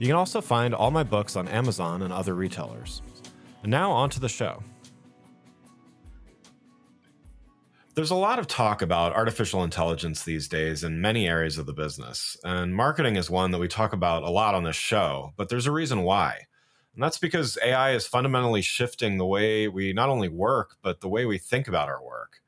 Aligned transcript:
You 0.00 0.06
can 0.06 0.16
also 0.16 0.40
find 0.40 0.74
all 0.74 0.90
my 0.90 1.02
books 1.02 1.36
on 1.36 1.46
Amazon 1.46 2.00
and 2.00 2.10
other 2.10 2.34
retailers. 2.34 3.02
And 3.62 3.70
now 3.70 3.92
on 3.92 4.08
to 4.10 4.20
the 4.20 4.30
show. 4.30 4.62
There's 7.94 8.10
a 8.10 8.14
lot 8.14 8.38
of 8.38 8.46
talk 8.46 8.80
about 8.80 9.14
artificial 9.14 9.62
intelligence 9.62 10.24
these 10.24 10.48
days 10.48 10.84
in 10.84 11.02
many 11.02 11.28
areas 11.28 11.58
of 11.58 11.66
the 11.66 11.74
business, 11.74 12.34
and 12.44 12.74
marketing 12.74 13.16
is 13.16 13.28
one 13.28 13.50
that 13.50 13.58
we 13.58 13.68
talk 13.68 13.92
about 13.92 14.22
a 14.22 14.30
lot 14.30 14.54
on 14.54 14.64
this 14.64 14.74
show, 14.74 15.34
but 15.36 15.50
there's 15.50 15.66
a 15.66 15.72
reason 15.72 16.00
why. 16.00 16.46
And 16.94 17.02
that's 17.02 17.18
because 17.18 17.58
AI 17.62 17.90
is 17.90 18.06
fundamentally 18.06 18.62
shifting 18.62 19.18
the 19.18 19.26
way 19.26 19.68
we 19.68 19.92
not 19.92 20.08
only 20.08 20.30
work, 20.30 20.76
but 20.80 21.02
the 21.02 21.10
way 21.10 21.26
we 21.26 21.36
think 21.36 21.68
about 21.68 21.90
our 21.90 22.02
work. 22.02 22.40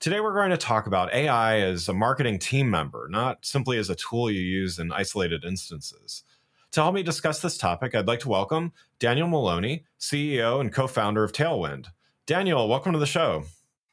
Today, 0.00 0.18
we're 0.18 0.34
going 0.34 0.50
to 0.50 0.56
talk 0.56 0.88
about 0.88 1.14
AI 1.14 1.60
as 1.60 1.88
a 1.88 1.94
marketing 1.94 2.40
team 2.40 2.68
member, 2.68 3.06
not 3.08 3.46
simply 3.46 3.78
as 3.78 3.88
a 3.88 3.94
tool 3.94 4.28
you 4.28 4.40
use 4.40 4.80
in 4.80 4.90
isolated 4.90 5.44
instances. 5.44 6.24
To 6.72 6.80
help 6.80 6.94
me 6.94 7.02
discuss 7.02 7.40
this 7.40 7.58
topic, 7.58 7.94
I'd 7.94 8.06
like 8.06 8.20
to 8.20 8.30
welcome 8.30 8.72
Daniel 8.98 9.28
Maloney, 9.28 9.84
CEO 10.00 10.58
and 10.58 10.72
co 10.72 10.86
founder 10.86 11.22
of 11.22 11.32
Tailwind. 11.32 11.88
Daniel, 12.26 12.66
welcome 12.66 12.94
to 12.94 12.98
the 12.98 13.04
show. 13.04 13.44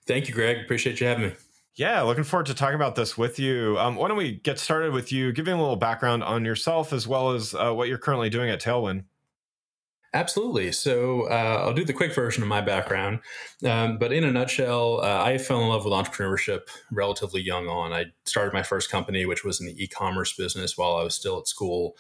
Thank 0.06 0.30
you, 0.30 0.34
Greg. 0.34 0.60
Appreciate 0.64 1.02
you 1.02 1.08
having 1.08 1.30
me. 1.30 1.36
Yeah, 1.76 2.02
looking 2.04 2.24
forward 2.24 2.46
to 2.46 2.54
talking 2.54 2.76
about 2.76 2.96
this 2.96 3.18
with 3.18 3.38
you. 3.38 3.78
Um, 3.78 3.98
why 3.98 4.08
don't 4.08 4.16
we 4.16 4.38
get 4.38 4.60
started 4.60 4.94
with 4.94 5.12
you 5.12 5.34
giving 5.34 5.56
a 5.56 5.60
little 5.60 5.76
background 5.76 6.24
on 6.24 6.46
yourself 6.46 6.94
as 6.94 7.06
well 7.06 7.32
as 7.32 7.54
uh, 7.54 7.74
what 7.74 7.90
you're 7.90 7.98
currently 7.98 8.30
doing 8.30 8.50
at 8.50 8.62
Tailwind? 8.62 9.04
Absolutely. 10.14 10.72
So 10.72 11.24
uh, 11.30 11.64
I'll 11.66 11.74
do 11.74 11.84
the 11.84 11.94
quick 11.94 12.16
version 12.16 12.42
of 12.42 12.50
my 12.50 12.62
background. 12.62 13.20
Um, 13.64 13.98
but 13.98 14.14
in 14.14 14.24
a 14.24 14.32
nutshell, 14.32 15.02
uh, 15.02 15.22
I 15.24 15.38
fell 15.38 15.62
in 15.62 15.68
love 15.68 15.84
with 15.84 15.94
entrepreneurship 15.94 16.62
relatively 16.92 17.42
young 17.42 17.68
on. 17.68 17.92
I 17.92 18.06
started 18.26 18.54
my 18.54 18.64
first 18.64 18.90
company, 18.90 19.26
which 19.26 19.44
was 19.44 19.60
in 19.60 19.68
the 19.68 19.84
e 19.84 19.88
commerce 19.88 20.34
business 20.34 20.78
while 20.78 20.96
I 20.96 21.04
was 21.04 21.14
still 21.14 21.38
at 21.40 21.48
school 21.48 21.96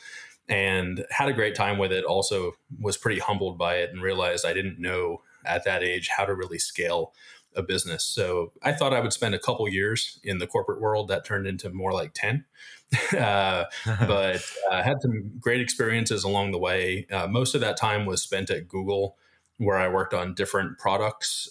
and 0.49 1.05
had 1.11 1.29
a 1.29 1.33
great 1.33 1.55
time 1.55 1.77
with 1.77 1.91
it. 1.91 2.03
Also, 2.03 2.53
was 2.81 2.97
pretty 2.97 3.19
humbled 3.19 3.57
by 3.57 3.75
it 3.75 3.91
and 3.91 4.01
realized 4.01 4.45
I 4.45 4.53
didn't 4.53 4.79
know 4.79 5.21
at 5.45 5.63
that 5.63 5.83
age 5.83 6.09
how 6.09 6.25
to 6.25 6.33
really 6.33 6.59
scale 6.59 7.13
a 7.55 7.63
business. 7.63 8.03
So 8.03 8.51
I 8.63 8.73
thought 8.73 8.93
I 8.93 8.99
would 8.99 9.13
spend 9.13 9.35
a 9.35 9.39
couple 9.39 9.67
years 9.67 10.19
in 10.23 10.39
the 10.39 10.47
corporate 10.47 10.81
world. 10.81 11.07
That 11.07 11.25
turned 11.25 11.47
into 11.47 11.69
more 11.69 11.93
like 11.93 12.13
10. 12.13 12.45
uh, 13.17 13.65
but 13.85 14.43
uh, 14.69 14.83
had 14.83 15.01
some 15.01 15.31
great 15.39 15.61
experiences 15.61 16.23
along 16.23 16.51
the 16.51 16.59
way. 16.59 17.07
Uh, 17.11 17.27
most 17.27 17.55
of 17.55 17.61
that 17.61 17.77
time 17.77 18.05
was 18.05 18.21
spent 18.21 18.49
at 18.49 18.67
Google, 18.67 19.17
where 19.57 19.77
I 19.77 19.87
worked 19.87 20.13
on 20.13 20.33
different 20.33 20.77
products, 20.77 21.49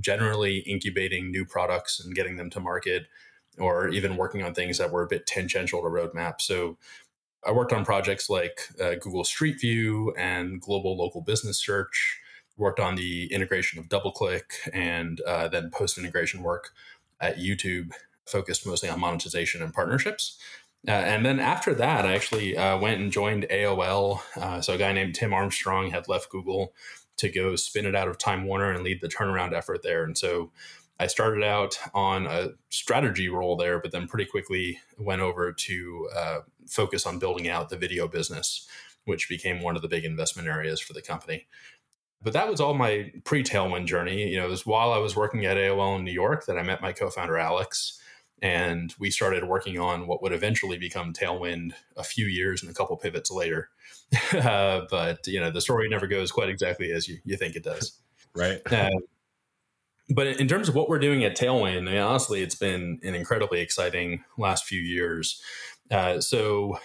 generally 0.00 0.58
incubating 0.58 1.30
new 1.30 1.44
products 1.44 2.00
and 2.00 2.14
getting 2.14 2.36
them 2.36 2.50
to 2.50 2.60
market, 2.60 3.06
or 3.58 3.88
even 3.88 4.16
working 4.16 4.42
on 4.42 4.54
things 4.54 4.78
that 4.78 4.92
were 4.92 5.02
a 5.02 5.08
bit 5.08 5.26
tangential 5.26 5.82
to 5.82 5.88
roadmap. 5.88 6.40
So 6.40 6.78
I 7.46 7.52
worked 7.52 7.72
on 7.72 7.84
projects 7.84 8.28
like 8.28 8.60
uh, 8.80 8.94
Google 9.00 9.24
Street 9.24 9.60
View 9.60 10.12
and 10.16 10.60
Global 10.60 10.96
Local 10.96 11.20
Business 11.20 11.58
Search. 11.58 12.20
Worked 12.56 12.80
on 12.80 12.96
the 12.96 13.32
integration 13.32 13.78
of 13.78 13.88
DoubleClick 13.88 14.42
and 14.72 15.20
uh, 15.20 15.46
then 15.46 15.70
post 15.70 15.96
integration 15.96 16.42
work 16.42 16.70
at 17.20 17.38
YouTube, 17.38 17.92
focused 18.26 18.66
mostly 18.66 18.88
on 18.88 18.98
monetization 18.98 19.62
and 19.62 19.72
partnerships. 19.72 20.38
Uh, 20.86 20.92
and 20.92 21.24
then 21.24 21.38
after 21.38 21.74
that, 21.74 22.04
I 22.04 22.14
actually 22.14 22.56
uh, 22.56 22.78
went 22.78 23.00
and 23.00 23.12
joined 23.12 23.46
AOL. 23.50 24.20
Uh, 24.36 24.60
so 24.60 24.74
a 24.74 24.78
guy 24.78 24.92
named 24.92 25.14
Tim 25.14 25.32
Armstrong 25.32 25.90
had 25.90 26.08
left 26.08 26.30
Google 26.30 26.72
to 27.18 27.28
go 27.28 27.56
spin 27.56 27.86
it 27.86 27.94
out 27.94 28.08
of 28.08 28.18
Time 28.18 28.44
Warner 28.44 28.72
and 28.72 28.84
lead 28.84 29.00
the 29.00 29.08
turnaround 29.08 29.52
effort 29.52 29.82
there. 29.82 30.04
And 30.04 30.16
so 30.16 30.50
I 31.00 31.06
started 31.06 31.44
out 31.44 31.78
on 31.94 32.26
a 32.26 32.50
strategy 32.70 33.28
role 33.28 33.56
there, 33.56 33.80
but 33.80 33.92
then 33.92 34.08
pretty 34.08 34.28
quickly 34.28 34.80
went 34.98 35.22
over 35.22 35.52
to 35.52 36.08
uh, 36.14 36.38
focus 36.66 37.06
on 37.06 37.18
building 37.18 37.48
out 37.48 37.68
the 37.68 37.76
video 37.76 38.08
business, 38.08 38.66
which 39.04 39.28
became 39.28 39.62
one 39.62 39.76
of 39.76 39.82
the 39.82 39.88
big 39.88 40.04
investment 40.04 40.48
areas 40.48 40.80
for 40.80 40.92
the 40.92 41.02
company. 41.02 41.46
But 42.20 42.32
that 42.32 42.48
was 42.48 42.60
all 42.60 42.74
my 42.74 43.12
pre 43.24 43.44
Tailwind 43.44 43.86
journey. 43.86 44.28
You 44.28 44.38
know, 44.38 44.46
it 44.46 44.50
was 44.50 44.66
while 44.66 44.92
I 44.92 44.98
was 44.98 45.14
working 45.14 45.44
at 45.44 45.56
AOL 45.56 45.98
in 45.98 46.04
New 46.04 46.12
York 46.12 46.46
that 46.46 46.58
I 46.58 46.62
met 46.62 46.82
my 46.82 46.92
co 46.92 47.10
founder, 47.10 47.38
Alex, 47.38 48.00
and 48.42 48.92
we 48.98 49.10
started 49.10 49.44
working 49.44 49.78
on 49.78 50.06
what 50.06 50.22
would 50.22 50.32
eventually 50.32 50.78
become 50.78 51.12
Tailwind 51.12 51.72
a 51.96 52.02
few 52.02 52.26
years 52.26 52.62
and 52.62 52.70
a 52.70 52.74
couple 52.74 52.96
pivots 52.96 53.30
later. 53.30 53.70
uh, 54.32 54.82
but, 54.90 55.26
you 55.26 55.40
know, 55.40 55.50
the 55.50 55.60
story 55.60 55.88
never 55.88 56.06
goes 56.06 56.30
quite 56.30 56.48
exactly 56.48 56.92
as 56.92 57.08
you, 57.08 57.18
you 57.24 57.36
think 57.36 57.56
it 57.56 57.64
does. 57.64 57.98
Right. 58.34 58.60
Uh, 58.70 58.90
but 60.10 60.26
in 60.26 60.48
terms 60.48 60.68
of 60.68 60.74
what 60.74 60.88
we're 60.88 60.98
doing 60.98 61.24
at 61.24 61.36
Tailwind, 61.36 61.76
I 61.76 61.92
mean, 61.92 61.98
honestly, 61.98 62.42
it's 62.42 62.54
been 62.54 62.98
an 63.02 63.14
incredibly 63.14 63.60
exciting 63.60 64.24
last 64.38 64.64
few 64.64 64.80
years. 64.80 65.40
Uh, 65.90 66.20
so 66.20 66.78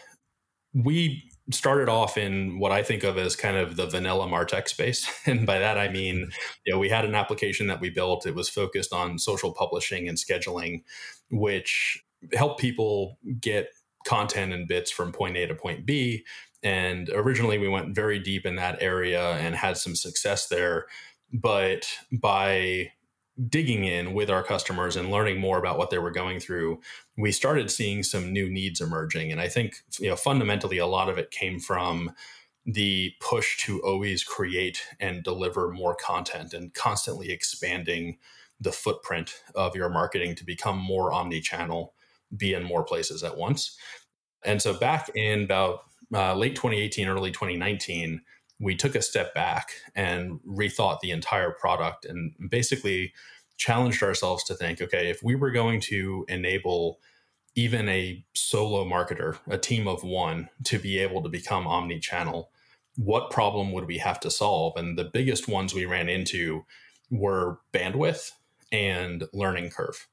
we 0.73 1.29
started 1.51 1.89
off 1.89 2.17
in 2.17 2.57
what 2.59 2.72
I 2.72 2.83
think 2.83 3.03
of 3.03 3.17
as 3.17 3.35
kind 3.35 3.57
of 3.57 3.75
the 3.75 3.85
vanilla 3.85 4.28
Martech 4.28 4.67
space. 4.67 5.09
And 5.25 5.45
by 5.45 5.59
that, 5.59 5.78
I 5.78 5.89
mean, 5.89 6.31
you 6.66 6.73
know, 6.73 6.79
we 6.79 6.89
had 6.89 7.06
an 7.06 7.16
application 7.16 7.67
that 7.67 7.79
we 7.79 7.89
built. 7.89 8.25
It 8.25 8.35
was 8.35 8.50
focused 8.50 8.94
on 8.94 9.19
social 9.19 9.53
publishing 9.53 10.07
and 10.07 10.17
scheduling, 10.17 10.83
which 11.29 12.03
helped 12.33 12.59
people 12.59 13.17
get 13.39 13.69
content 14.06 14.53
and 14.53 14.67
bits 14.67 14.91
from 14.91 15.12
point 15.12 15.38
A 15.38 15.47
to 15.47 15.56
point 15.56 15.85
B. 15.85 16.25
And 16.62 17.09
originally, 17.13 17.57
we 17.57 17.67
went 17.67 17.95
very 17.95 18.19
deep 18.19 18.45
in 18.45 18.56
that 18.56 18.81
area 18.81 19.31
and 19.33 19.56
had 19.56 19.78
some 19.78 19.95
success 19.95 20.47
there. 20.47 20.85
But 21.31 21.88
by 22.12 22.91
digging 23.49 23.83
in 23.83 24.13
with 24.13 24.29
our 24.29 24.44
customers 24.44 24.95
and 24.95 25.09
learning 25.09 25.39
more 25.39 25.57
about 25.57 25.77
what 25.77 25.89
they 25.89 25.97
were 25.97 26.11
going 26.11 26.39
through, 26.39 26.79
we 27.17 27.31
started 27.31 27.71
seeing 27.71 28.03
some 28.03 28.31
new 28.31 28.49
needs 28.49 28.79
emerging. 28.79 29.31
And 29.31 29.41
I 29.41 29.47
think, 29.47 29.77
you 29.99 30.09
know, 30.09 30.16
fundamentally 30.16 30.77
a 30.77 30.85
lot 30.85 31.09
of 31.09 31.17
it 31.17 31.31
came 31.31 31.59
from 31.59 32.11
the 32.66 33.13
push 33.19 33.57
to 33.66 33.81
always 33.81 34.23
create 34.23 34.81
and 34.99 35.23
deliver 35.23 35.69
more 35.71 35.95
content 35.95 36.53
and 36.53 36.73
constantly 36.73 37.31
expanding 37.31 38.17
the 38.61 38.71
footprint 38.71 39.44
of 39.55 39.75
your 39.75 39.89
marketing 39.89 40.35
to 40.35 40.45
become 40.45 40.77
more 40.77 41.11
omni-channel, 41.11 41.94
be 42.38 42.53
in 42.53 42.63
more 42.63 42.83
places 42.83 43.23
at 43.23 43.38
once. 43.38 43.77
And 44.45 44.61
so 44.61 44.77
back 44.77 45.09
in 45.15 45.44
about 45.44 45.81
uh, 46.13 46.35
late 46.35 46.55
2018, 46.55 47.07
early 47.07 47.31
2019, 47.31 48.21
we 48.59 48.75
took 48.75 48.95
a 48.95 49.01
step 49.01 49.33
back 49.33 49.71
and 49.95 50.39
rethought 50.47 51.00
the 51.01 51.11
entire 51.11 51.51
product 51.51 52.05
and 52.05 52.33
basically 52.50 53.13
challenged 53.57 54.01
ourselves 54.01 54.44
to 54.44 54.55
think 54.55 54.81
okay, 54.81 55.09
if 55.09 55.21
we 55.23 55.35
were 55.35 55.51
going 55.51 55.79
to 55.79 56.25
enable 56.27 57.00
even 57.55 57.88
a 57.88 58.25
solo 58.33 58.83
marketer, 58.83 59.38
a 59.47 59.57
team 59.57 59.88
of 59.88 60.03
one, 60.03 60.50
to 60.63 60.79
be 60.79 60.97
able 60.97 61.21
to 61.21 61.29
become 61.29 61.67
omni 61.67 62.00
channel, 62.00 62.50
what 62.95 63.29
problem 63.29 63.71
would 63.71 63.85
we 63.85 64.00
have 64.00 64.19
to 64.21 64.31
solve? 64.31 64.73
And 64.75 64.97
the 64.97 65.03
biggest 65.03 65.47
ones 65.47 65.73
we 65.73 65.85
ran 65.85 66.09
into 66.09 66.65
were 67.11 67.59
bandwidth 67.71 68.31
and 68.71 69.27
learning 69.33 69.69
curve. 69.69 70.07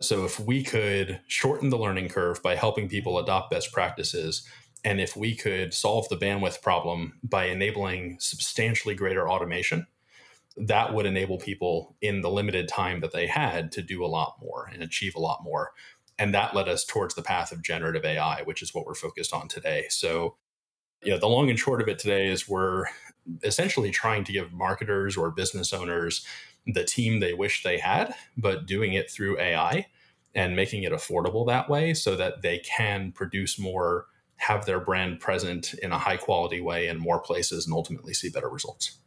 So, 0.00 0.24
if 0.24 0.38
we 0.38 0.62
could 0.62 1.20
shorten 1.26 1.70
the 1.70 1.78
learning 1.78 2.10
curve 2.10 2.42
by 2.42 2.54
helping 2.54 2.88
people 2.88 3.18
adopt 3.18 3.50
best 3.50 3.72
practices, 3.72 4.46
and 4.86 5.00
if 5.00 5.16
we 5.16 5.34
could 5.34 5.74
solve 5.74 6.08
the 6.08 6.16
bandwidth 6.16 6.62
problem 6.62 7.18
by 7.24 7.46
enabling 7.46 8.18
substantially 8.20 8.94
greater 8.94 9.28
automation, 9.28 9.88
that 10.56 10.94
would 10.94 11.06
enable 11.06 11.38
people 11.38 11.96
in 12.00 12.20
the 12.20 12.30
limited 12.30 12.68
time 12.68 13.00
that 13.00 13.10
they 13.10 13.26
had 13.26 13.72
to 13.72 13.82
do 13.82 14.04
a 14.04 14.06
lot 14.06 14.36
more 14.40 14.70
and 14.72 14.84
achieve 14.84 15.16
a 15.16 15.20
lot 15.20 15.42
more. 15.42 15.72
And 16.20 16.32
that 16.34 16.54
led 16.54 16.68
us 16.68 16.84
towards 16.84 17.16
the 17.16 17.22
path 17.22 17.50
of 17.50 17.64
generative 17.64 18.04
AI, 18.04 18.42
which 18.44 18.62
is 18.62 18.72
what 18.72 18.86
we're 18.86 18.94
focused 18.94 19.34
on 19.34 19.48
today. 19.48 19.86
So, 19.90 20.36
you 21.02 21.10
know, 21.10 21.18
the 21.18 21.26
long 21.26 21.50
and 21.50 21.58
short 21.58 21.82
of 21.82 21.88
it 21.88 21.98
today 21.98 22.28
is 22.28 22.48
we're 22.48 22.84
essentially 23.42 23.90
trying 23.90 24.22
to 24.22 24.32
give 24.32 24.52
marketers 24.52 25.16
or 25.16 25.32
business 25.32 25.72
owners 25.72 26.24
the 26.64 26.84
team 26.84 27.18
they 27.18 27.34
wish 27.34 27.64
they 27.64 27.78
had, 27.78 28.14
but 28.36 28.66
doing 28.66 28.92
it 28.92 29.10
through 29.10 29.40
AI 29.40 29.86
and 30.32 30.54
making 30.54 30.84
it 30.84 30.92
affordable 30.92 31.44
that 31.48 31.68
way 31.68 31.92
so 31.92 32.14
that 32.14 32.42
they 32.42 32.60
can 32.60 33.10
produce 33.10 33.58
more, 33.58 34.06
have 34.36 34.66
their 34.66 34.80
brand 34.80 35.20
present 35.20 35.74
in 35.74 35.92
a 35.92 35.98
high 35.98 36.16
quality 36.16 36.60
way 36.60 36.88
in 36.88 36.98
more 36.98 37.20
places, 37.20 37.66
and 37.66 37.74
ultimately 37.74 38.14
see 38.14 38.28
better 38.28 38.48
results. 38.48 38.98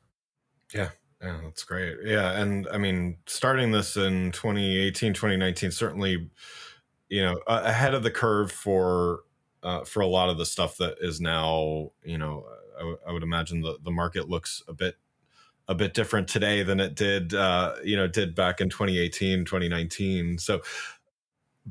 Yeah. 0.74 0.90
Yeah, 1.22 1.40
that's 1.44 1.64
great. 1.64 1.98
Yeah. 2.06 2.40
And 2.40 2.68
I 2.72 2.78
mean, 2.78 3.18
starting 3.28 3.72
this 3.72 3.98
in 3.98 4.32
2018, 4.32 5.14
2019, 5.14 5.72
certainly, 5.72 6.30
you 7.10 7.22
know, 7.22 7.40
ahead 7.46 7.94
of 7.94 8.04
the 8.04 8.12
curve 8.12 8.52
for 8.52 9.22
uh, 9.62 9.84
for 9.84 10.00
a 10.00 10.08
lot 10.08 10.30
of 10.30 10.38
the 10.38 10.46
stuff 10.46 10.78
that 10.78 10.96
is 11.02 11.20
now, 11.20 11.92
you 12.04 12.18
know, 12.18 12.46
I, 12.78 12.80
w- 12.80 12.98
I 13.06 13.12
would 13.12 13.24
imagine 13.24 13.60
the, 13.60 13.78
the 13.84 13.92
market 13.92 14.30
looks 14.30 14.64
a 14.70 14.74
bit 14.74 14.96
a 15.68 15.76
bit 15.76 15.94
different 15.94 16.28
today 16.28 16.64
than 16.64 16.80
it 16.80 16.96
did, 16.96 17.34
uh, 17.34 17.76
you 17.84 17.96
know, 17.96 18.08
did 18.08 18.34
back 18.34 18.60
in 18.60 18.70
2018, 18.70 19.46
2019. 19.46 20.40
So, 20.40 20.62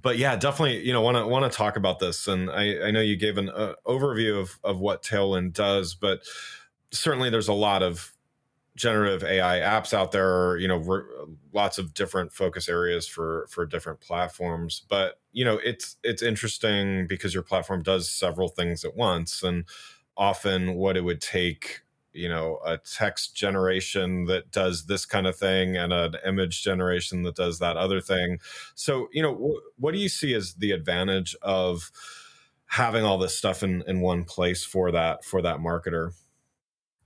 but 0.01 0.19
yeah, 0.19 0.37
definitely, 0.37 0.85
you 0.85 0.93
know, 0.93 1.01
want 1.01 1.17
to 1.17 1.27
want 1.27 1.51
to 1.51 1.57
talk 1.57 1.77
about 1.77 1.99
this. 1.99 2.29
And 2.29 2.51
I, 2.51 2.89
I 2.89 2.91
know 2.91 3.01
you 3.01 3.17
gave 3.17 3.39
an 3.39 3.49
uh, 3.49 3.75
overview 3.87 4.41
of 4.41 4.59
of 4.63 4.81
what 4.81 5.03
Tailwind 5.03 5.53
does, 5.53 5.95
but 5.95 6.21
certainly 6.91 7.31
there's 7.31 7.49
a 7.49 7.55
lot 7.55 7.83
of 7.83 8.13
generative 8.77 9.25
AI 9.25 9.59
apps 9.59 9.93
out 9.93 10.13
there, 10.13 10.57
you 10.57 10.69
know, 10.69 10.77
re- 10.77 11.03
lots 11.53 11.79
of 11.79 11.93
different 11.95 12.33
focus 12.33 12.69
areas 12.69 13.07
for 13.07 13.47
for 13.51 13.67
different 13.67 14.01
platforms. 14.01 14.83
But 14.89 15.21
you 15.33 15.45
know, 15.45 15.59
it's 15.65 15.97
it's 16.05 16.23
interesting 16.23 17.07
because 17.07 17.35
your 17.35 17.43
platform 17.43 17.83
does 17.83 18.11
several 18.11 18.49
things 18.49 18.85
at 18.85 18.97
once, 18.97 19.43
and 19.43 19.65
often 20.17 20.75
what 20.75 20.97
it 20.97 21.03
would 21.03 21.21
take 21.21 21.81
you 22.13 22.29
know 22.29 22.59
a 22.65 22.79
text 22.79 23.35
generation 23.37 24.25
that 24.27 24.51
does 24.51 24.87
this 24.87 25.05
kind 25.05 25.27
of 25.27 25.37
thing 25.37 25.77
and 25.77 25.93
an 25.93 26.15
image 26.27 26.63
generation 26.63 27.23
that 27.23 27.37
does 27.37 27.59
that 27.59 27.77
other 27.77 28.01
thing 28.01 28.39
so 28.75 29.09
you 29.13 29.23
know 29.23 29.35
wh- 29.35 29.81
what 29.81 29.93
do 29.93 29.99
you 29.99 30.09
see 30.09 30.35
as 30.35 30.55
the 30.55 30.73
advantage 30.73 31.37
of 31.43 31.91
having 32.67 33.05
all 33.05 33.19
this 33.19 33.37
stuff 33.37 33.63
in 33.63 33.83
in 33.87 34.01
one 34.01 34.25
place 34.25 34.65
for 34.65 34.91
that 34.91 35.25
for 35.25 35.43
that 35.43 35.59
marketer 35.59 36.13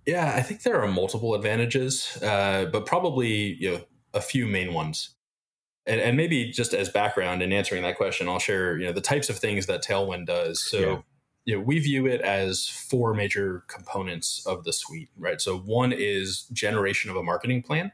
yeah, 0.07 0.35
I 0.35 0.43
think 0.43 0.63
there 0.63 0.83
are 0.83 0.89
multiple 0.89 1.35
advantages, 1.35 2.21
uh, 2.23 2.67
but 2.73 2.87
probably 2.87 3.55
you 3.55 3.73
know 3.73 3.81
a 4.15 4.21
few 4.21 4.47
main 4.47 4.75
ones. 4.75 5.15
And, 5.85 6.01
and, 6.01 6.17
maybe 6.17 6.53
just 6.53 6.75
as 6.75 6.89
background 6.89 7.43
in 7.43 7.53
answering 7.53 7.83
that 7.83 7.97
question, 7.97 8.29
I'll 8.29 8.39
share 8.39 8.79
you 8.79 8.87
know 8.87 8.93
the 8.93 9.01
types 9.01 9.29
of 9.29 9.39
things 9.39 9.67
that 9.67 9.85
Tailwind 9.85 10.27
does. 10.27 10.63
So 10.63 10.79
yeah. 10.79 10.99
You 11.45 11.57
know 11.57 11.63
we 11.63 11.79
view 11.79 12.07
it 12.07 12.21
as 12.21 12.69
four 12.69 13.15
major 13.15 13.65
components 13.67 14.45
of 14.47 14.65
the 14.65 14.73
suite, 14.73 15.11
right? 15.19 15.41
So 15.41 15.59
one 15.59 15.93
is 15.93 16.45
generation 16.53 17.11
of 17.11 17.17
a 17.17 17.23
marketing 17.23 17.63
plan, 17.63 17.93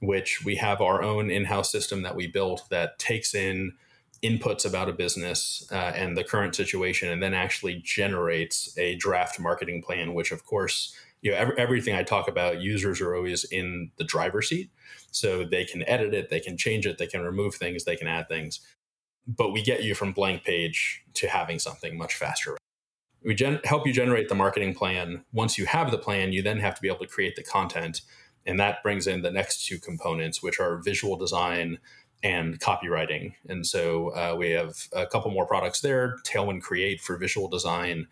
which 0.00 0.44
we 0.44 0.56
have 0.56 0.80
our 0.80 1.02
own 1.02 1.30
in-house 1.30 1.72
system 1.72 2.02
that 2.02 2.16
we 2.16 2.26
built 2.26 2.64
that 2.70 2.98
takes 2.98 3.34
in 3.34 3.72
inputs 4.22 4.64
about 4.64 4.88
a 4.88 4.92
business 4.92 5.66
uh, 5.72 5.92
and 5.96 6.16
the 6.16 6.24
current 6.24 6.54
situation, 6.54 7.08
and 7.08 7.22
then 7.22 7.34
actually 7.34 7.80
generates 7.84 8.76
a 8.78 8.94
draft 8.96 9.40
marketing 9.40 9.82
plan, 9.82 10.14
which 10.14 10.32
of 10.32 10.44
course 10.44 10.94
you 11.22 11.30
know 11.30 11.36
every, 11.36 11.56
everything 11.58 11.94
i 11.94 12.02
talk 12.02 12.28
about 12.28 12.60
users 12.60 13.00
are 13.00 13.14
always 13.14 13.44
in 13.44 13.90
the 13.96 14.04
driver's 14.04 14.48
seat. 14.48 14.70
So 15.10 15.44
they 15.44 15.64
can 15.64 15.82
edit 15.88 16.14
it 16.14 16.30
they 16.30 16.40
can 16.40 16.56
change 16.56 16.86
it 16.86 16.98
they 16.98 17.06
can 17.06 17.22
remove 17.22 17.54
things 17.54 17.84
they 17.84 17.96
can 17.96 18.08
add 18.08 18.28
things. 18.28 18.60
But 19.26 19.52
we 19.52 19.62
get 19.62 19.84
you 19.84 19.94
from 19.94 20.12
blank 20.12 20.44
page 20.44 21.02
to 21.14 21.28
having 21.28 21.58
something 21.58 21.96
much 21.96 22.14
faster 22.16 22.56
we 23.24 23.34
gen- 23.34 23.60
help 23.64 23.86
you 23.86 23.92
generate 23.92 24.28
the 24.28 24.34
marketing 24.34 24.74
plan 24.74 25.24
once 25.32 25.58
you 25.58 25.66
have 25.66 25.90
the 25.90 25.98
plan 25.98 26.32
you 26.32 26.42
then 26.42 26.58
have 26.58 26.74
to 26.74 26.82
be 26.82 26.88
able 26.88 26.98
to 26.98 27.06
create 27.06 27.36
the 27.36 27.42
content 27.42 28.02
and 28.44 28.58
that 28.58 28.82
brings 28.82 29.06
in 29.06 29.22
the 29.22 29.30
next 29.30 29.64
two 29.64 29.78
components 29.78 30.42
which 30.42 30.58
are 30.58 30.78
visual 30.78 31.16
design 31.16 31.78
and 32.22 32.60
copywriting 32.60 33.34
and 33.48 33.66
so 33.66 34.08
uh, 34.10 34.34
we 34.36 34.50
have 34.50 34.88
a 34.92 35.06
couple 35.06 35.30
more 35.30 35.46
products 35.46 35.80
there 35.80 36.16
tailwind 36.24 36.62
create 36.62 37.00
for 37.00 37.16
visual 37.16 37.48
design 37.48 38.06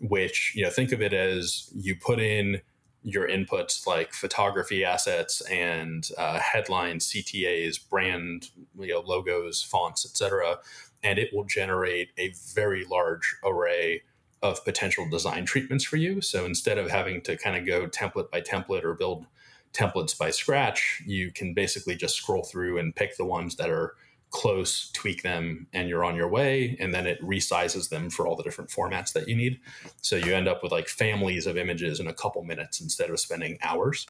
which 0.00 0.52
you 0.54 0.62
know 0.62 0.70
think 0.70 0.92
of 0.92 1.00
it 1.00 1.12
as 1.12 1.70
you 1.74 1.96
put 1.96 2.20
in 2.20 2.60
your 3.06 3.28
inputs 3.28 3.86
like 3.86 4.12
photography 4.12 4.84
assets 4.84 5.40
and 5.42 6.08
uh, 6.18 6.40
headlines, 6.40 7.08
CTAs, 7.08 7.78
brand 7.88 8.50
you 8.76 8.88
know, 8.88 9.00
logos, 9.00 9.62
fonts, 9.62 10.04
etc., 10.04 10.58
and 11.04 11.16
it 11.16 11.30
will 11.32 11.44
generate 11.44 12.08
a 12.18 12.34
very 12.52 12.84
large 12.84 13.36
array 13.44 14.02
of 14.42 14.64
potential 14.64 15.08
design 15.08 15.44
treatments 15.44 15.84
for 15.84 15.96
you. 15.96 16.20
So 16.20 16.44
instead 16.44 16.78
of 16.78 16.90
having 16.90 17.20
to 17.22 17.36
kind 17.36 17.56
of 17.56 17.66
go 17.66 17.86
template 17.86 18.30
by 18.30 18.40
template 18.40 18.84
or 18.84 18.94
build 18.94 19.26
templates 19.72 20.16
by 20.16 20.30
scratch, 20.30 21.02
you 21.06 21.32
can 21.32 21.54
basically 21.54 21.96
just 21.96 22.16
scroll 22.16 22.44
through 22.44 22.78
and 22.78 22.94
pick 22.94 23.16
the 23.16 23.24
ones 23.24 23.56
that 23.56 23.70
are 23.70 23.94
close, 24.30 24.90
tweak 24.92 25.22
them, 25.22 25.66
and 25.72 25.88
you're 25.88 26.04
on 26.04 26.16
your 26.16 26.28
way. 26.28 26.76
And 26.80 26.92
then 26.92 27.06
it 27.06 27.20
resizes 27.22 27.88
them 27.88 28.10
for 28.10 28.26
all 28.26 28.36
the 28.36 28.42
different 28.42 28.70
formats 28.70 29.12
that 29.12 29.28
you 29.28 29.36
need. 29.36 29.60
So 30.02 30.16
you 30.16 30.34
end 30.34 30.48
up 30.48 30.62
with 30.62 30.72
like 30.72 30.88
families 30.88 31.46
of 31.46 31.56
images 31.56 32.00
in 32.00 32.06
a 32.06 32.14
couple 32.14 32.42
minutes 32.42 32.80
instead 32.80 33.10
of 33.10 33.20
spending 33.20 33.58
hours. 33.62 34.06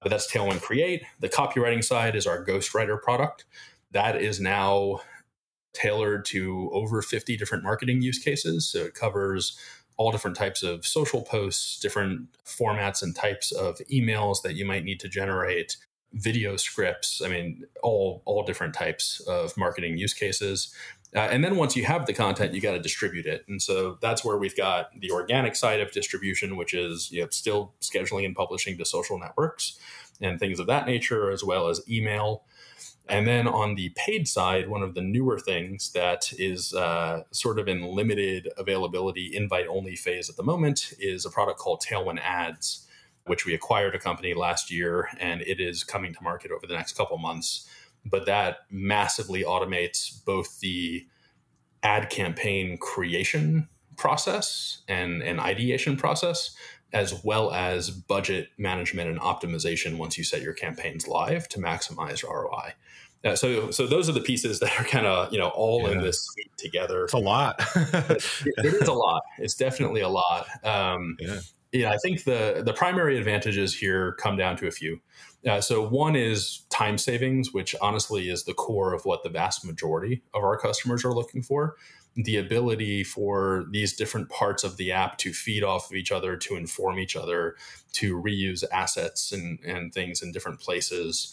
But 0.00 0.10
that's 0.10 0.30
Tailwind 0.30 0.62
Create. 0.62 1.04
The 1.20 1.28
copywriting 1.28 1.84
side 1.84 2.16
is 2.16 2.26
our 2.26 2.44
Ghostwriter 2.44 3.00
product. 3.00 3.44
That 3.92 4.20
is 4.20 4.40
now 4.40 5.00
tailored 5.74 6.24
to 6.26 6.70
over 6.72 7.02
50 7.02 7.36
different 7.36 7.64
marketing 7.64 8.00
use 8.02 8.18
cases. 8.18 8.66
So 8.66 8.80
it 8.80 8.94
covers 8.94 9.58
all 9.96 10.10
different 10.10 10.36
types 10.36 10.62
of 10.62 10.86
social 10.86 11.22
posts, 11.22 11.78
different 11.78 12.28
formats 12.44 13.02
and 13.02 13.14
types 13.14 13.52
of 13.52 13.78
emails 13.92 14.42
that 14.42 14.54
you 14.54 14.64
might 14.64 14.84
need 14.84 15.00
to 15.00 15.08
generate, 15.08 15.76
video 16.14 16.56
scripts. 16.56 17.20
I 17.24 17.28
mean, 17.28 17.64
all 17.82 18.22
all 18.24 18.44
different 18.44 18.74
types 18.74 19.20
of 19.26 19.56
marketing 19.56 19.98
use 19.98 20.14
cases. 20.14 20.72
Uh, 21.14 21.28
and 21.30 21.44
then 21.44 21.56
once 21.56 21.76
you 21.76 21.84
have 21.84 22.06
the 22.06 22.12
content, 22.12 22.54
you 22.54 22.60
got 22.60 22.72
to 22.72 22.80
distribute 22.80 23.26
it. 23.26 23.44
And 23.46 23.62
so 23.62 23.98
that's 24.00 24.24
where 24.24 24.36
we've 24.36 24.56
got 24.56 24.90
the 24.98 25.12
organic 25.12 25.54
side 25.54 25.80
of 25.80 25.92
distribution, 25.92 26.56
which 26.56 26.74
is 26.74 27.12
you 27.12 27.22
know, 27.22 27.28
still 27.30 27.72
scheduling 27.80 28.24
and 28.24 28.34
publishing 28.34 28.76
to 28.78 28.84
social 28.84 29.18
networks 29.18 29.78
and 30.20 30.40
things 30.40 30.58
of 30.58 30.66
that 30.66 30.86
nature, 30.86 31.30
as 31.30 31.44
well 31.44 31.68
as 31.68 31.80
email. 31.88 32.44
And 33.06 33.26
then 33.26 33.46
on 33.46 33.74
the 33.74 33.92
paid 33.96 34.26
side, 34.26 34.68
one 34.68 34.82
of 34.82 34.94
the 34.94 35.02
newer 35.02 35.38
things 35.38 35.92
that 35.92 36.32
is 36.38 36.72
uh, 36.72 37.24
sort 37.32 37.58
of 37.58 37.68
in 37.68 37.82
limited 37.82 38.48
availability, 38.56 39.36
invite 39.36 39.66
only 39.68 39.94
phase 39.94 40.30
at 40.30 40.36
the 40.36 40.42
moment, 40.42 40.94
is 40.98 41.26
a 41.26 41.30
product 41.30 41.58
called 41.58 41.82
Tailwind 41.82 42.20
Ads 42.20 42.84
which 43.26 43.46
we 43.46 43.54
acquired 43.54 43.94
a 43.94 43.98
company 43.98 44.34
last 44.34 44.70
year, 44.70 45.08
and 45.18 45.40
it 45.42 45.60
is 45.60 45.82
coming 45.82 46.12
to 46.12 46.22
market 46.22 46.50
over 46.50 46.66
the 46.66 46.74
next 46.74 46.96
couple 46.96 47.16
months. 47.18 47.68
But 48.04 48.26
that 48.26 48.58
massively 48.70 49.42
automates 49.42 50.24
both 50.24 50.60
the 50.60 51.06
ad 51.82 52.10
campaign 52.10 52.76
creation 52.78 53.68
process 53.96 54.82
and, 54.88 55.22
and 55.22 55.40
ideation 55.40 55.96
process, 55.96 56.54
as 56.94 57.22
well 57.24 57.52
as 57.52 57.90
budget 57.90 58.48
management 58.56 59.10
and 59.10 59.20
optimization 59.20 59.98
once 59.98 60.16
you 60.16 60.24
set 60.24 60.40
your 60.40 60.54
campaigns 60.54 61.06
live 61.06 61.48
to 61.48 61.58
maximize 61.58 62.22
ROI. 62.22 62.72
Uh, 63.24 63.34
so, 63.34 63.70
so 63.70 63.86
those 63.86 64.08
are 64.08 64.12
the 64.12 64.20
pieces 64.20 64.60
that 64.60 64.78
are 64.80 64.84
kind 64.84 65.06
of 65.06 65.32
you 65.32 65.38
know 65.38 65.48
all 65.48 65.82
yeah. 65.82 65.92
in 65.92 66.00
this 66.00 66.22
suite 66.22 66.50
together. 66.56 67.04
It's 67.04 67.12
a 67.12 67.18
lot. 67.18 67.56
it, 67.76 68.24
it 68.46 68.64
is 68.64 68.88
a 68.88 68.92
lot. 68.92 69.22
It's 69.38 69.54
definitely 69.54 70.00
a 70.00 70.08
lot. 70.08 70.46
Um, 70.62 71.16
yeah 71.18 71.40
yeah, 71.74 71.90
I 71.90 71.96
think 71.98 72.22
the 72.22 72.62
the 72.64 72.72
primary 72.72 73.18
advantages 73.18 73.74
here 73.74 74.12
come 74.12 74.36
down 74.36 74.56
to 74.58 74.68
a 74.68 74.70
few. 74.70 75.00
Uh, 75.46 75.60
so 75.60 75.86
one 75.86 76.14
is 76.14 76.62
time 76.70 76.96
savings, 76.96 77.52
which 77.52 77.74
honestly 77.82 78.30
is 78.30 78.44
the 78.44 78.54
core 78.54 78.94
of 78.94 79.04
what 79.04 79.24
the 79.24 79.28
vast 79.28 79.64
majority 79.64 80.22
of 80.32 80.44
our 80.44 80.56
customers 80.56 81.04
are 81.04 81.12
looking 81.12 81.42
for. 81.42 81.74
The 82.16 82.36
ability 82.36 83.04
for 83.04 83.66
these 83.70 83.94
different 83.94 84.28
parts 84.28 84.62
of 84.62 84.76
the 84.76 84.92
app 84.92 85.18
to 85.18 85.32
feed 85.32 85.64
off 85.64 85.90
of 85.90 85.96
each 85.96 86.12
other, 86.12 86.36
to 86.36 86.56
inform 86.56 86.98
each 86.98 87.16
other, 87.16 87.56
to 87.94 88.20
reuse 88.20 88.62
assets 88.72 89.32
and, 89.32 89.58
and 89.60 89.92
things 89.92 90.22
in 90.22 90.32
different 90.32 90.60
places. 90.60 91.32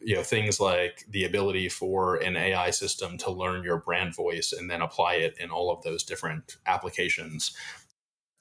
You 0.00 0.16
know, 0.16 0.22
things 0.22 0.60
like 0.60 1.04
the 1.10 1.24
ability 1.24 1.68
for 1.68 2.16
an 2.16 2.36
AI 2.36 2.70
system 2.70 3.18
to 3.18 3.30
learn 3.30 3.64
your 3.64 3.78
brand 3.78 4.14
voice 4.14 4.52
and 4.52 4.70
then 4.70 4.80
apply 4.80 5.14
it 5.14 5.36
in 5.38 5.50
all 5.50 5.70
of 5.70 5.82
those 5.82 6.04
different 6.04 6.56
applications 6.64 7.52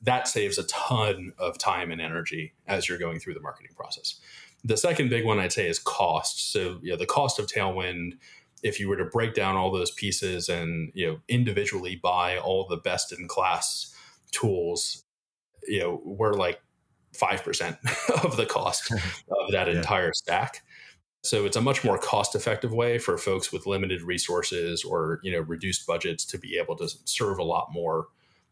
that 0.02 0.28
saves 0.28 0.58
a 0.58 0.64
ton 0.64 1.34
of 1.38 1.58
time 1.58 1.92
and 1.92 2.02
energy 2.02 2.54
as 2.68 2.88
you're 2.88 2.98
going 2.98 3.20
through 3.20 3.34
the 3.34 3.42
marketing 3.42 3.72
process. 3.76 4.20
The 4.64 4.78
second 4.78 5.10
big 5.10 5.26
one 5.26 5.40
I'd 5.40 5.54
say 5.54 5.68
is 5.68 5.80
cost. 5.80 6.52
So, 6.52 6.80
you 6.82 6.92
know, 6.92 6.98
the 6.98 7.06
cost 7.06 7.40
of 7.40 7.48
Tailwind, 7.48 8.14
if 8.64 8.80
you 8.80 8.90
were 8.90 8.98
to 8.98 9.06
break 9.06 9.34
down 9.34 9.56
all 9.56 9.72
those 9.72 9.92
pieces 9.92 10.50
and, 10.50 10.92
you 10.94 11.08
know, 11.08 11.20
individually 11.28 11.96
buy 11.96 12.38
all 12.38 12.68
the 12.68 12.78
best 12.78 13.12
in 13.12 13.28
class 13.28 13.94
tools, 14.32 15.04
you 15.68 15.80
know, 15.80 16.02
we're 16.04 16.34
like 16.34 16.62
5% 17.14 18.24
of 18.24 18.38
the 18.38 18.46
cost 18.46 18.92
of 18.92 19.52
that 19.52 19.68
yeah. 19.68 19.78
entire 19.78 20.14
stack. 20.14 20.64
So 21.24 21.46
it's 21.46 21.58
a 21.58 21.62
much 21.62 21.84
more 21.84 21.98
cost 21.98 22.34
effective 22.34 22.72
way 22.72 22.98
for 22.98 23.18
folks 23.18 23.52
with 23.52 23.66
limited 23.66 24.02
resources 24.02 24.84
or, 24.84 25.20
you 25.22 25.32
know, 25.32 25.42
reduced 25.42 25.86
budgets 25.86 26.24
to 26.26 26.38
be 26.38 26.58
able 26.58 26.78
to 26.78 26.90
serve 27.06 27.40
a 27.40 27.44
lot 27.44 27.74
more 27.74 28.08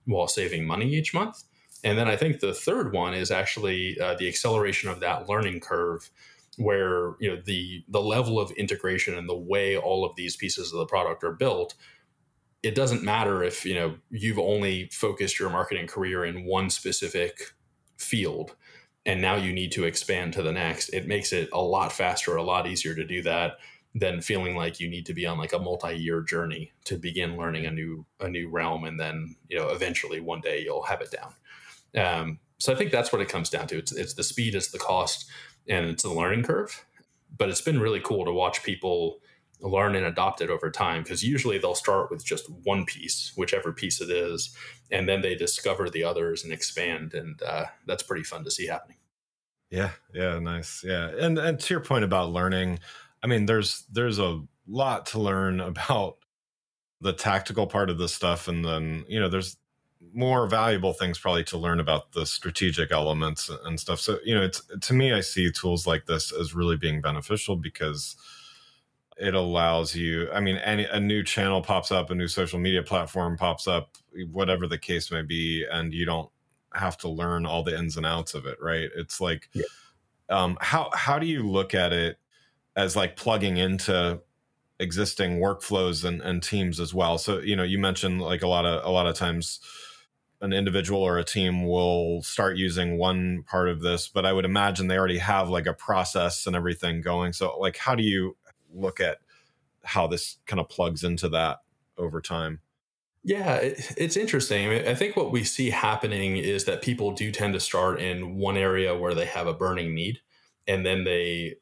while 0.05 0.27
saving 0.27 0.65
money 0.65 0.93
each 0.93 1.13
month. 1.13 1.43
And 1.83 1.97
then 1.97 2.07
I 2.07 2.15
think 2.15 2.39
the 2.39 2.53
third 2.53 2.91
one 2.91 3.13
is 3.13 3.31
actually 3.31 3.99
uh, 3.99 4.15
the 4.15 4.27
acceleration 4.27 4.89
of 4.89 4.99
that 4.99 5.29
learning 5.29 5.59
curve 5.59 6.09
where 6.57 7.13
you 7.19 7.29
know 7.29 7.41
the 7.45 7.83
the 7.87 8.01
level 8.01 8.39
of 8.39 8.51
integration 8.51 9.15
and 9.15 9.29
the 9.29 9.37
way 9.37 9.77
all 9.77 10.03
of 10.03 10.15
these 10.15 10.35
pieces 10.35 10.73
of 10.73 10.79
the 10.79 10.85
product 10.85 11.23
are 11.23 11.33
built 11.33 11.75
it 12.63 12.75
doesn't 12.75 13.03
matter 13.03 13.43
if 13.43 13.65
you 13.65 13.75
know 13.75 13.95
you've 14.09 14.39
only 14.39 14.89
focused 14.91 15.39
your 15.39 15.49
marketing 15.49 15.87
career 15.87 16.25
in 16.25 16.45
one 16.45 16.69
specific 16.69 17.53
field 17.97 18.55
and 19.05 19.21
now 19.21 19.35
you 19.35 19.53
need 19.53 19.71
to 19.71 19.85
expand 19.85 20.33
to 20.33 20.41
the 20.41 20.51
next 20.51 20.89
it 20.89 21.07
makes 21.07 21.31
it 21.31 21.49
a 21.53 21.61
lot 21.61 21.91
faster 21.91 22.35
a 22.35 22.43
lot 22.43 22.67
easier 22.67 22.95
to 22.95 23.05
do 23.05 23.21
that 23.21 23.57
than 23.95 24.21
feeling 24.21 24.55
like 24.55 24.79
you 24.79 24.89
need 24.89 25.05
to 25.05 25.13
be 25.13 25.25
on 25.25 25.37
like 25.37 25.53
a 25.53 25.59
multi-year 25.59 26.21
journey 26.21 26.71
to 26.83 26.97
begin 26.97 27.37
learning 27.37 27.65
a 27.65 27.71
new 27.71 28.05
a 28.19 28.27
new 28.27 28.49
realm 28.49 28.83
and 28.83 28.99
then 28.99 29.35
you 29.49 29.57
know 29.57 29.69
eventually 29.69 30.19
one 30.19 30.41
day 30.41 30.61
you'll 30.63 30.83
have 30.83 31.01
it 31.01 31.11
down. 31.11 31.33
Um, 31.95 32.39
so 32.59 32.73
i 32.73 32.75
think 32.75 32.91
that's 32.91 33.11
what 33.11 33.21
it 33.21 33.29
comes 33.29 33.49
down 33.49 33.67
to. 33.67 33.77
It's, 33.77 33.91
it's 33.91 34.13
the 34.13 34.23
speed 34.23 34.55
it's 34.55 34.71
the 34.71 34.79
cost 34.79 35.29
and 35.69 35.85
it's 35.85 36.03
a 36.03 36.09
learning 36.09 36.43
curve 36.43 36.85
but 37.37 37.49
it's 37.49 37.61
been 37.61 37.79
really 37.79 37.99
cool 37.99 38.25
to 38.25 38.31
watch 38.31 38.63
people 38.63 39.19
learn 39.61 39.95
and 39.95 40.05
adopt 40.05 40.41
it 40.41 40.49
over 40.49 40.69
time 40.69 41.01
because 41.03 41.23
usually 41.23 41.57
they'll 41.57 41.75
start 41.75 42.11
with 42.11 42.23
just 42.23 42.49
one 42.63 42.85
piece 42.85 43.33
whichever 43.35 43.71
piece 43.71 43.99
it 44.01 44.09
is 44.09 44.55
and 44.91 45.09
then 45.09 45.21
they 45.21 45.35
discover 45.35 45.89
the 45.89 46.03
others 46.03 46.43
and 46.43 46.53
expand 46.53 47.13
and 47.13 47.41
uh, 47.41 47.65
that's 47.85 48.03
pretty 48.03 48.23
fun 48.23 48.43
to 48.43 48.51
see 48.51 48.67
happening. 48.67 48.97
Yeah 49.71 49.91
yeah 50.13 50.39
nice 50.39 50.83
yeah 50.83 51.09
and 51.19 51.37
and 51.37 51.59
to 51.59 51.73
your 51.73 51.81
point 51.81 52.05
about 52.05 52.31
learning 52.31 52.79
i 53.23 53.27
mean 53.27 53.47
there's 53.47 53.83
there's 53.91 54.19
a 54.19 54.41
lot 54.67 55.07
to 55.07 55.19
learn 55.19 55.59
about 55.73 56.17
the 57.01 57.13
tactical 57.13 57.67
part 57.67 57.89
of 57.89 57.97
this 57.97 58.13
stuff 58.13 58.47
and 58.47 58.63
then 58.63 59.05
you 59.07 59.19
know 59.19 59.27
there's 59.27 59.57
more 60.13 60.47
valuable 60.47 60.93
things 60.93 61.19
probably 61.19 61.43
to 61.43 61.57
learn 61.57 61.79
about 61.79 62.11
the 62.13 62.25
strategic 62.25 62.91
elements 62.91 63.49
and 63.65 63.79
stuff. 63.79 63.99
So 63.99 64.19
you 64.23 64.35
know 64.35 64.43
it's 64.43 64.61
to 64.81 64.93
me 64.93 65.13
i 65.13 65.21
see 65.21 65.51
tools 65.51 65.87
like 65.87 66.05
this 66.05 66.31
as 66.31 66.53
really 66.53 66.77
being 66.77 67.01
beneficial 67.01 67.55
because 67.55 68.15
it 69.19 69.33
allows 69.33 69.95
you 69.95 70.29
i 70.31 70.39
mean 70.39 70.57
any 70.57 70.85
a 70.85 70.99
new 70.99 71.23
channel 71.23 71.61
pops 71.61 71.91
up 71.91 72.11
a 72.11 72.15
new 72.15 72.27
social 72.27 72.59
media 72.59 72.83
platform 72.83 73.35
pops 73.35 73.67
up 73.67 73.97
whatever 74.31 74.67
the 74.67 74.77
case 74.77 75.11
may 75.11 75.23
be 75.23 75.65
and 75.71 75.91
you 75.91 76.05
don't 76.05 76.29
have 76.73 76.97
to 76.97 77.09
learn 77.09 77.45
all 77.45 77.63
the 77.63 77.77
ins 77.77 77.97
and 77.97 78.05
outs 78.05 78.33
of 78.33 78.45
it 78.45 78.57
right? 78.61 78.89
It's 78.95 79.19
like 79.19 79.49
yeah. 79.53 79.63
um, 80.29 80.57
how 80.61 80.89
how 80.93 81.19
do 81.19 81.25
you 81.25 81.47
look 81.47 81.73
at 81.73 81.93
it 81.93 82.17
as 82.75 82.95
like 82.95 83.15
plugging 83.15 83.57
into 83.57 84.21
existing 84.79 85.39
workflows 85.39 86.05
and, 86.05 86.21
and 86.21 86.41
teams 86.41 86.79
as 86.79 86.93
well? 86.93 87.17
So 87.17 87.39
you 87.39 87.55
know 87.55 87.63
you 87.63 87.79
mentioned 87.79 88.21
like 88.21 88.43
a 88.43 88.47
lot 88.47 88.65
of 88.65 88.85
a 88.85 88.89
lot 88.89 89.07
of 89.07 89.15
times 89.15 89.59
an 90.41 90.53
individual 90.53 91.01
or 91.01 91.17
a 91.17 91.23
team 91.23 91.65
will 91.65 92.21
start 92.21 92.57
using 92.57 92.97
one 92.97 93.43
part 93.43 93.69
of 93.69 93.81
this 93.81 94.07
but 94.07 94.25
i 94.25 94.31
would 94.31 94.45
imagine 94.45 94.87
they 94.87 94.97
already 94.97 95.17
have 95.17 95.49
like 95.49 95.65
a 95.65 95.73
process 95.73 96.45
and 96.45 96.55
everything 96.55 97.01
going 97.01 97.33
so 97.33 97.57
like 97.57 97.77
how 97.77 97.95
do 97.95 98.03
you 98.03 98.35
look 98.73 98.99
at 98.99 99.17
how 99.87 100.05
this 100.05 100.37
kind 100.45 100.59
of 100.59 100.67
plugs 100.67 101.03
into 101.03 101.29
that 101.29 101.59
over 101.97 102.19
time. 102.19 102.59
Yeah, 103.23 103.59
it's 103.61 104.17
interesting. 104.17 104.69
I, 104.69 104.91
I, 104.91 104.95
think 104.95 105.15
what 105.15 105.31
we 105.31 105.43
see 105.43 105.69
happening 105.69 106.37
is 106.37 106.65
that 106.65 106.81
people 106.81 107.11
do 107.11 107.31
tend 107.31 107.53
to 107.53 107.59
start 107.59 107.99
in 107.99 108.35
one 108.35 108.55
area 108.55 108.95
where 108.97 109.13
they 109.13 109.25
have 109.25 109.47
a 109.47 109.53
burning 109.53 109.93
need, 109.93 110.19
and 110.67 110.85
then 110.85 111.03
they 111.03 111.55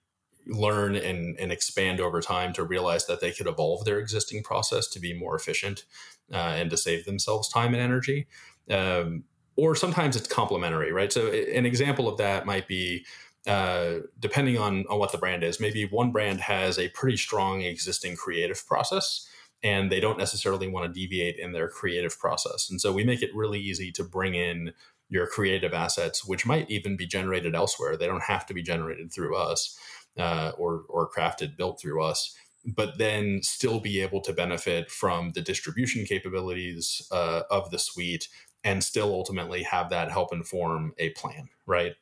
learn 0.47 0.95
and, 0.95 1.39
and 1.39 1.51
expand 1.51 1.99
over 1.99 2.21
time 2.21 2.53
to 2.53 2.63
realize 2.63 3.07
that 3.07 3.19
they 3.19 3.31
could 3.31 3.47
evolve 3.47 3.83
their 3.85 3.99
existing 3.99 4.43
process 4.43 4.87
to 4.89 4.99
be 4.99 5.13
more 5.13 5.35
efficient 5.35 5.85
uh, 6.31 6.35
and 6.35 6.69
to 6.69 6.77
save 6.77 7.05
themselves 7.05 7.49
time 7.49 7.73
and 7.73 7.81
energy. 7.81 8.27
Um, 8.69 9.23
or 9.57 9.75
sometimes 9.75 10.15
it's 10.15 10.27
complementary, 10.27 10.91
right? 10.91 11.13
So, 11.13 11.27
an 11.27 11.65
example 11.65 12.07
of 12.09 12.17
that 12.17 12.45
might 12.45 12.67
be 12.67 13.05
uh, 13.47 13.99
depending 14.19 14.57
on, 14.57 14.85
on 14.89 14.97
what 14.97 15.11
the 15.11 15.17
brand 15.17 15.43
is, 15.43 15.59
maybe 15.59 15.85
one 15.85 16.11
brand 16.11 16.41
has 16.41 16.79
a 16.79 16.89
pretty 16.89 17.17
strong 17.17 17.61
existing 17.61 18.15
creative 18.15 18.65
process 18.65 19.27
and 19.63 19.91
they 19.91 19.99
don't 19.99 20.17
necessarily 20.17 20.67
want 20.67 20.91
to 20.91 20.99
deviate 20.99 21.37
in 21.37 21.51
their 21.51 21.67
creative 21.67 22.17
process. 22.19 22.69
And 22.69 22.81
so 22.81 22.91
we 22.91 23.03
make 23.03 23.21
it 23.21 23.35
really 23.35 23.59
easy 23.59 23.91
to 23.93 24.03
bring 24.03 24.35
in 24.35 24.73
your 25.09 25.27
creative 25.27 25.73
assets, 25.73 26.25
which 26.25 26.45
might 26.45 26.69
even 26.69 26.97
be 26.97 27.05
generated 27.05 27.53
elsewhere. 27.53 27.95
They 27.95 28.07
don't 28.07 28.23
have 28.23 28.45
to 28.47 28.53
be 28.53 28.63
generated 28.63 29.13
through 29.13 29.35
us 29.35 29.77
uh, 30.17 30.51
or, 30.57 30.83
or 30.89 31.09
crafted, 31.09 31.55
built 31.55 31.79
through 31.79 32.03
us, 32.03 32.35
but 32.65 32.97
then 32.97 33.41
still 33.43 33.79
be 33.79 34.01
able 34.01 34.21
to 34.21 34.33
benefit 34.33 34.89
from 34.89 35.31
the 35.31 35.41
distribution 35.41 36.05
capabilities 36.05 37.07
uh, 37.11 37.43
of 37.51 37.69
the 37.69 37.79
suite 37.79 38.27
and 38.65 38.83
still 38.83 39.13
ultimately 39.13 39.63
have 39.63 39.91
that 39.91 40.11
help 40.11 40.33
inform 40.33 40.91
a 40.97 41.11
plan, 41.11 41.47
right? 41.67 41.93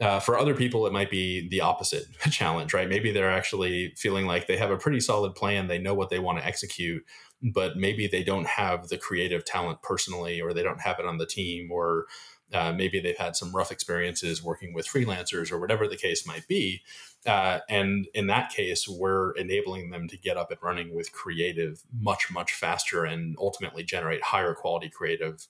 Uh, 0.00 0.18
for 0.18 0.38
other 0.38 0.54
people, 0.54 0.86
it 0.86 0.92
might 0.92 1.10
be 1.10 1.48
the 1.48 1.60
opposite 1.60 2.06
challenge, 2.30 2.74
right? 2.74 2.88
Maybe 2.88 3.12
they're 3.12 3.30
actually 3.30 3.92
feeling 3.96 4.26
like 4.26 4.46
they 4.46 4.56
have 4.56 4.70
a 4.70 4.78
pretty 4.78 5.00
solid 5.00 5.34
plan, 5.34 5.68
they 5.68 5.78
know 5.78 5.94
what 5.94 6.10
they 6.10 6.18
want 6.18 6.38
to 6.38 6.44
execute, 6.44 7.04
but 7.42 7.76
maybe 7.76 8.06
they 8.06 8.24
don't 8.24 8.46
have 8.46 8.88
the 8.88 8.98
creative 8.98 9.44
talent 9.44 9.82
personally, 9.82 10.40
or 10.40 10.52
they 10.52 10.62
don't 10.62 10.80
have 10.80 10.98
it 10.98 11.06
on 11.06 11.18
the 11.18 11.26
team, 11.26 11.70
or 11.70 12.06
uh, 12.52 12.72
maybe 12.72 12.98
they've 12.98 13.18
had 13.18 13.36
some 13.36 13.54
rough 13.54 13.70
experiences 13.70 14.42
working 14.42 14.72
with 14.72 14.86
freelancers, 14.86 15.52
or 15.52 15.58
whatever 15.58 15.86
the 15.86 15.96
case 15.96 16.26
might 16.26 16.48
be. 16.48 16.82
Uh, 17.26 17.58
and 17.68 18.06
in 18.14 18.28
that 18.28 18.50
case, 18.50 18.86
we're 18.88 19.32
enabling 19.32 19.90
them 19.90 20.08
to 20.08 20.16
get 20.16 20.36
up 20.36 20.50
and 20.50 20.62
running 20.62 20.94
with 20.94 21.12
creative 21.12 21.82
much, 21.92 22.30
much 22.30 22.52
faster 22.52 23.04
and 23.04 23.34
ultimately 23.38 23.82
generate 23.82 24.22
higher 24.22 24.54
quality 24.54 24.88
creative 24.88 25.46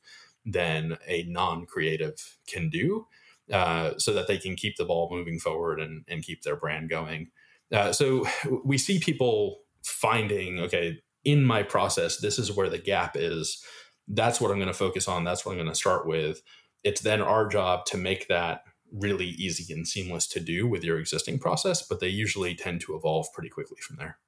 than 0.46 0.96
a 1.06 1.24
non 1.24 1.66
creative 1.66 2.38
can 2.46 2.70
do 2.70 3.06
uh, 3.52 3.92
so 3.98 4.12
that 4.12 4.28
they 4.28 4.38
can 4.38 4.56
keep 4.56 4.76
the 4.76 4.84
ball 4.84 5.08
moving 5.10 5.38
forward 5.38 5.80
and, 5.80 6.04
and 6.08 6.22
keep 6.22 6.42
their 6.42 6.56
brand 6.56 6.88
going. 6.88 7.30
Uh, 7.72 7.92
so 7.92 8.26
we 8.64 8.78
see 8.78 8.98
people 8.98 9.58
finding, 9.84 10.60
okay, 10.60 10.98
in 11.24 11.42
my 11.44 11.62
process, 11.62 12.18
this 12.18 12.38
is 12.38 12.52
where 12.52 12.70
the 12.70 12.78
gap 12.78 13.16
is. 13.16 13.62
That's 14.08 14.40
what 14.40 14.50
I'm 14.50 14.58
going 14.58 14.68
to 14.68 14.74
focus 14.74 15.08
on. 15.08 15.24
That's 15.24 15.44
what 15.44 15.52
I'm 15.52 15.58
going 15.58 15.68
to 15.68 15.74
start 15.74 16.06
with. 16.06 16.40
It's 16.84 17.00
then 17.00 17.20
our 17.20 17.48
job 17.48 17.84
to 17.86 17.96
make 17.96 18.28
that 18.28 18.62
really 18.92 19.26
easy 19.26 19.72
and 19.74 19.86
seamless 19.86 20.28
to 20.28 20.40
do 20.40 20.68
with 20.68 20.84
your 20.84 20.98
existing 20.98 21.40
process, 21.40 21.82
but 21.82 21.98
they 21.98 22.08
usually 22.08 22.54
tend 22.54 22.80
to 22.82 22.94
evolve 22.94 23.26
pretty 23.34 23.48
quickly 23.48 23.78
from 23.80 23.96
there. 23.96 24.18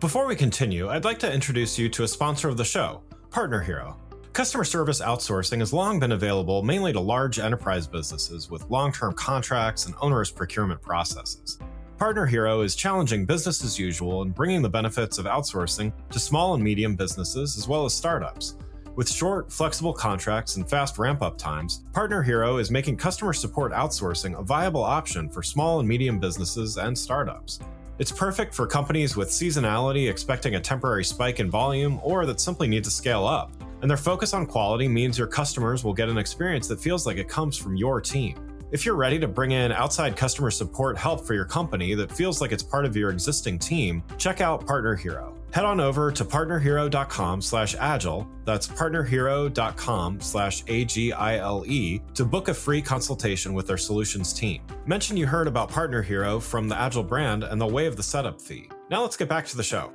Before 0.00 0.26
we 0.26 0.34
continue, 0.34 0.88
I'd 0.88 1.04
like 1.04 1.20
to 1.20 1.32
introduce 1.32 1.78
you 1.78 1.88
to 1.90 2.02
a 2.02 2.08
sponsor 2.08 2.48
of 2.48 2.56
the 2.56 2.64
show, 2.64 3.02
PartnerHero. 3.32 3.96
Customer 4.34 4.62
service 4.62 5.00
outsourcing 5.00 5.60
has 5.60 5.72
long 5.72 5.98
been 5.98 6.12
available 6.12 6.62
mainly 6.62 6.92
to 6.92 7.00
large 7.00 7.38
enterprise 7.38 7.86
businesses 7.86 8.50
with 8.50 8.68
long 8.70 8.92
term 8.92 9.14
contracts 9.14 9.86
and 9.86 9.94
onerous 10.02 10.30
procurement 10.30 10.82
processes. 10.82 11.58
PartnerHero 11.96 12.62
is 12.62 12.76
challenging 12.76 13.24
business 13.24 13.64
as 13.64 13.78
usual 13.78 14.20
and 14.20 14.34
bringing 14.34 14.60
the 14.60 14.68
benefits 14.68 15.16
of 15.16 15.24
outsourcing 15.24 15.94
to 16.10 16.18
small 16.18 16.52
and 16.52 16.62
medium 16.62 16.94
businesses 16.94 17.56
as 17.56 17.66
well 17.66 17.86
as 17.86 17.94
startups. 17.94 18.56
With 18.96 19.10
short, 19.10 19.50
flexible 19.50 19.94
contracts 19.94 20.56
and 20.56 20.68
fast 20.68 20.98
ramp 20.98 21.22
up 21.22 21.38
times, 21.38 21.84
PartnerHero 21.92 22.60
is 22.60 22.70
making 22.70 22.98
customer 22.98 23.32
support 23.32 23.72
outsourcing 23.72 24.38
a 24.38 24.42
viable 24.42 24.84
option 24.84 25.30
for 25.30 25.42
small 25.42 25.80
and 25.80 25.88
medium 25.88 26.18
businesses 26.18 26.76
and 26.76 26.98
startups. 26.98 27.60
It's 28.02 28.10
perfect 28.10 28.52
for 28.52 28.66
companies 28.66 29.16
with 29.16 29.28
seasonality 29.28 30.10
expecting 30.10 30.56
a 30.56 30.60
temporary 30.60 31.04
spike 31.04 31.38
in 31.38 31.48
volume 31.48 32.00
or 32.02 32.26
that 32.26 32.40
simply 32.40 32.66
need 32.66 32.82
to 32.82 32.90
scale 32.90 33.24
up. 33.24 33.52
And 33.80 33.88
their 33.88 33.96
focus 33.96 34.34
on 34.34 34.44
quality 34.44 34.88
means 34.88 35.16
your 35.16 35.28
customers 35.28 35.84
will 35.84 35.94
get 35.94 36.08
an 36.08 36.18
experience 36.18 36.66
that 36.66 36.80
feels 36.80 37.06
like 37.06 37.16
it 37.16 37.28
comes 37.28 37.56
from 37.56 37.76
your 37.76 38.00
team. 38.00 38.58
If 38.72 38.84
you're 38.84 38.96
ready 38.96 39.20
to 39.20 39.28
bring 39.28 39.52
in 39.52 39.70
outside 39.70 40.16
customer 40.16 40.50
support 40.50 40.98
help 40.98 41.24
for 41.24 41.34
your 41.34 41.44
company 41.44 41.94
that 41.94 42.10
feels 42.10 42.40
like 42.40 42.50
it's 42.50 42.64
part 42.64 42.86
of 42.86 42.96
your 42.96 43.10
existing 43.10 43.60
team, 43.60 44.02
check 44.18 44.40
out 44.40 44.66
PartnerHero. 44.66 45.36
Head 45.52 45.66
on 45.66 45.80
over 45.80 46.10
to 46.10 46.24
partnerhero.com 46.24 47.42
slash 47.42 47.74
agile, 47.78 48.26
that's 48.46 48.66
partnerhero.com 48.66 50.20
slash 50.22 50.64
A-G-I-L-E, 50.66 52.00
to 52.14 52.24
book 52.24 52.48
a 52.48 52.54
free 52.54 52.80
consultation 52.80 53.52
with 53.52 53.66
their 53.66 53.76
solutions 53.76 54.32
team. 54.32 54.62
Mention 54.86 55.14
you 55.14 55.26
heard 55.26 55.46
about 55.46 55.70
PartnerHero 55.70 56.40
from 56.40 56.68
the 56.68 56.76
Agile 56.76 57.02
brand 57.02 57.44
and 57.44 57.60
they'll 57.60 57.70
waive 57.70 57.96
the 57.96 58.02
setup 58.02 58.40
fee. 58.40 58.70
Now 58.90 59.02
let's 59.02 59.16
get 59.16 59.28
back 59.28 59.44
to 59.48 59.56
the 59.56 59.62
show. 59.62 59.92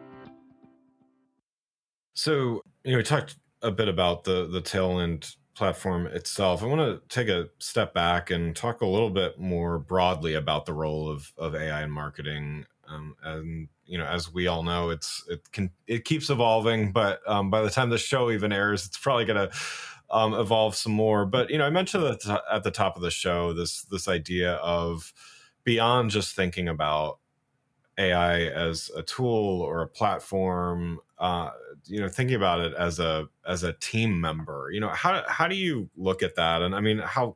So, 2.13 2.61
you 2.83 2.91
know, 2.91 2.97
we 2.97 3.03
talked 3.03 3.37
a 3.63 3.71
bit 3.71 3.87
about 3.87 4.23
the 4.23 4.47
the 4.47 4.61
Tailwind 4.61 5.35
platform 5.55 6.05
itself. 6.05 6.61
I 6.61 6.67
want 6.67 6.81
to 6.81 7.01
take 7.09 7.29
a 7.29 7.47
step 7.57 7.95
back 7.95 8.29
and 8.29 8.55
talk 8.55 8.81
a 8.81 8.85
little 8.85 9.09
bit 9.09 9.39
more 9.39 9.79
broadly 9.79 10.35
about 10.35 10.67
the 10.67 10.73
role 10.73 11.09
of 11.09 11.31
of 11.37 11.55
AI 11.55 11.83
in 11.83 11.89
marketing. 11.89 12.65
Um, 12.87 13.15
and 13.23 13.67
you 13.87 13.97
know, 13.97 14.05
as 14.05 14.31
we 14.31 14.47
all 14.47 14.63
know, 14.63 14.89
it's 14.89 15.23
it 15.29 15.51
can 15.51 15.71
it 15.87 16.05
keeps 16.05 16.29
evolving, 16.29 16.91
but 16.91 17.21
um, 17.27 17.49
by 17.49 17.61
the 17.61 17.69
time 17.69 17.89
the 17.89 17.97
show 17.97 18.31
even 18.31 18.51
airs, 18.51 18.85
it's 18.85 18.97
probably 18.97 19.25
to 19.25 19.49
um, 20.09 20.33
evolve 20.33 20.75
some 20.75 20.91
more. 20.91 21.25
But 21.25 21.49
you 21.49 21.57
know, 21.57 21.65
I 21.65 21.69
mentioned 21.69 22.03
at 22.03 22.21
the, 22.21 22.43
at 22.51 22.63
the 22.63 22.71
top 22.71 22.95
of 22.95 23.01
the 23.01 23.11
show 23.11 23.53
this 23.53 23.83
this 23.83 24.07
idea 24.07 24.55
of 24.55 25.13
beyond 25.63 26.11
just 26.11 26.35
thinking 26.35 26.67
about 26.67 27.19
AI 27.97 28.41
as 28.45 28.91
a 28.95 29.01
tool 29.01 29.61
or 29.61 29.81
a 29.81 29.87
platform 29.87 30.99
uh, 31.19 31.49
you 31.85 31.99
know 31.99 32.09
thinking 32.09 32.35
about 32.35 32.59
it 32.59 32.73
as 32.75 32.99
a 32.99 33.27
as 33.45 33.63
a 33.63 33.73
team 33.73 34.19
member 34.19 34.69
you 34.71 34.79
know 34.79 34.89
how 34.89 35.23
how 35.27 35.47
do 35.47 35.55
you 35.55 35.89
look 35.95 36.21
at 36.21 36.35
that 36.35 36.61
and 36.61 36.75
i 36.75 36.79
mean 36.79 36.99
how 36.99 37.33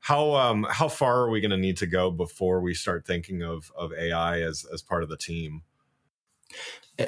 how 0.00 0.34
um 0.34 0.66
how 0.68 0.88
far 0.88 1.20
are 1.20 1.30
we 1.30 1.40
going 1.40 1.50
to 1.50 1.56
need 1.56 1.76
to 1.76 1.86
go 1.86 2.10
before 2.10 2.60
we 2.60 2.74
start 2.74 3.06
thinking 3.06 3.42
of 3.42 3.70
of 3.76 3.92
ai 3.92 4.40
as 4.40 4.66
as 4.72 4.82
part 4.82 5.02
of 5.02 5.08
the 5.08 5.16
team 5.16 5.62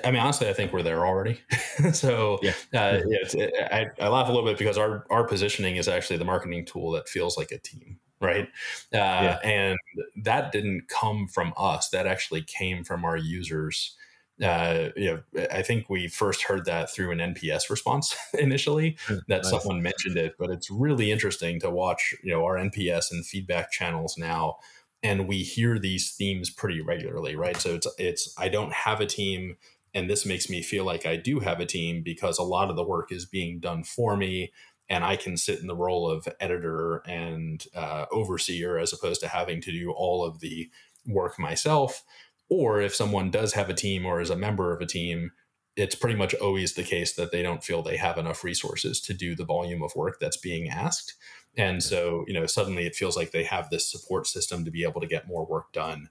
I 0.04 0.10
mean, 0.10 0.20
honestly, 0.20 0.48
I 0.48 0.52
think 0.52 0.72
we're 0.72 0.82
there 0.82 1.06
already. 1.06 1.40
so 1.92 2.38
yeah, 2.42 2.54
uh, 2.74 3.00
yeah 3.06 3.48
I, 3.70 3.86
I, 4.00 4.08
laugh 4.08 4.28
a 4.28 4.32
little 4.32 4.48
bit 4.48 4.58
because 4.58 4.78
our 4.78 5.04
our 5.10 5.24
positioning 5.24 5.76
is 5.76 5.88
actually 5.88 6.16
the 6.16 6.24
marketing 6.24 6.64
tool 6.64 6.90
that 6.92 7.08
feels 7.08 7.36
like 7.36 7.52
a 7.52 7.58
team, 7.58 7.98
right? 8.20 8.48
Uh, 8.92 8.96
yeah. 8.96 9.38
And 9.44 9.78
that 10.24 10.52
didn't 10.52 10.88
come 10.88 11.28
from 11.28 11.52
us. 11.56 11.90
That 11.90 12.06
actually 12.06 12.42
came 12.42 12.82
from 12.82 13.04
our 13.04 13.16
users 13.16 13.94
uh, 14.42 14.88
you 14.96 15.22
know, 15.34 15.46
I 15.52 15.62
think 15.62 15.88
we 15.88 16.08
first 16.08 16.42
heard 16.42 16.64
that 16.64 16.92
through 16.92 17.12
an 17.12 17.18
NPS 17.18 17.70
response 17.70 18.16
initially 18.34 18.96
hmm, 19.06 19.18
that 19.28 19.42
nice. 19.42 19.50
someone 19.50 19.82
mentioned 19.82 20.16
it, 20.16 20.34
but 20.38 20.50
it's 20.50 20.70
really 20.70 21.12
interesting 21.12 21.60
to 21.60 21.70
watch, 21.70 22.14
you 22.22 22.32
know, 22.32 22.44
our 22.44 22.56
NPS 22.56 23.12
and 23.12 23.24
feedback 23.24 23.70
channels 23.70 24.16
now. 24.18 24.56
And 25.04 25.28
we 25.28 25.44
hear 25.44 25.78
these 25.78 26.10
themes 26.10 26.50
pretty 26.50 26.80
regularly, 26.80 27.36
right? 27.36 27.56
So 27.56 27.74
it's, 27.74 27.86
it's, 27.98 28.34
I 28.36 28.48
don't 28.48 28.72
have 28.72 29.00
a 29.00 29.06
team 29.06 29.56
and 29.94 30.10
this 30.10 30.26
makes 30.26 30.50
me 30.50 30.60
feel 30.60 30.84
like 30.84 31.06
I 31.06 31.14
do 31.14 31.38
have 31.38 31.60
a 31.60 31.66
team 31.66 32.02
because 32.02 32.38
a 32.38 32.42
lot 32.42 32.68
of 32.68 32.74
the 32.74 32.82
work 32.82 33.12
is 33.12 33.26
being 33.26 33.60
done 33.60 33.84
for 33.84 34.16
me 34.16 34.52
and 34.88 35.04
I 35.04 35.16
can 35.16 35.36
sit 35.36 35.60
in 35.60 35.68
the 35.68 35.76
role 35.76 36.10
of 36.10 36.26
editor 36.40 36.96
and 37.06 37.64
uh, 37.76 38.06
overseer 38.10 38.78
as 38.78 38.92
opposed 38.92 39.20
to 39.20 39.28
having 39.28 39.60
to 39.60 39.70
do 39.70 39.92
all 39.92 40.24
of 40.24 40.40
the 40.40 40.68
work 41.06 41.38
myself 41.38 42.02
or 42.48 42.80
if 42.80 42.94
someone 42.94 43.30
does 43.30 43.54
have 43.54 43.70
a 43.70 43.74
team 43.74 44.04
or 44.04 44.20
is 44.20 44.30
a 44.30 44.36
member 44.36 44.74
of 44.74 44.80
a 44.80 44.86
team, 44.86 45.30
it's 45.76 45.94
pretty 45.94 46.16
much 46.16 46.34
always 46.34 46.74
the 46.74 46.82
case 46.82 47.12
that 47.14 47.32
they 47.32 47.42
don't 47.42 47.64
feel 47.64 47.82
they 47.82 47.96
have 47.96 48.18
enough 48.18 48.44
resources 48.44 49.00
to 49.00 49.14
do 49.14 49.34
the 49.34 49.44
volume 49.44 49.82
of 49.82 49.96
work 49.96 50.18
that's 50.20 50.36
being 50.36 50.68
asked. 50.68 51.14
And 51.56 51.82
so, 51.82 52.24
you 52.26 52.34
know, 52.34 52.46
suddenly 52.46 52.86
it 52.86 52.94
feels 52.94 53.16
like 53.16 53.30
they 53.30 53.44
have 53.44 53.70
this 53.70 53.90
support 53.90 54.26
system 54.26 54.64
to 54.64 54.70
be 54.70 54.84
able 54.84 55.00
to 55.00 55.06
get 55.06 55.28
more 55.28 55.44
work 55.44 55.72
done. 55.72 56.10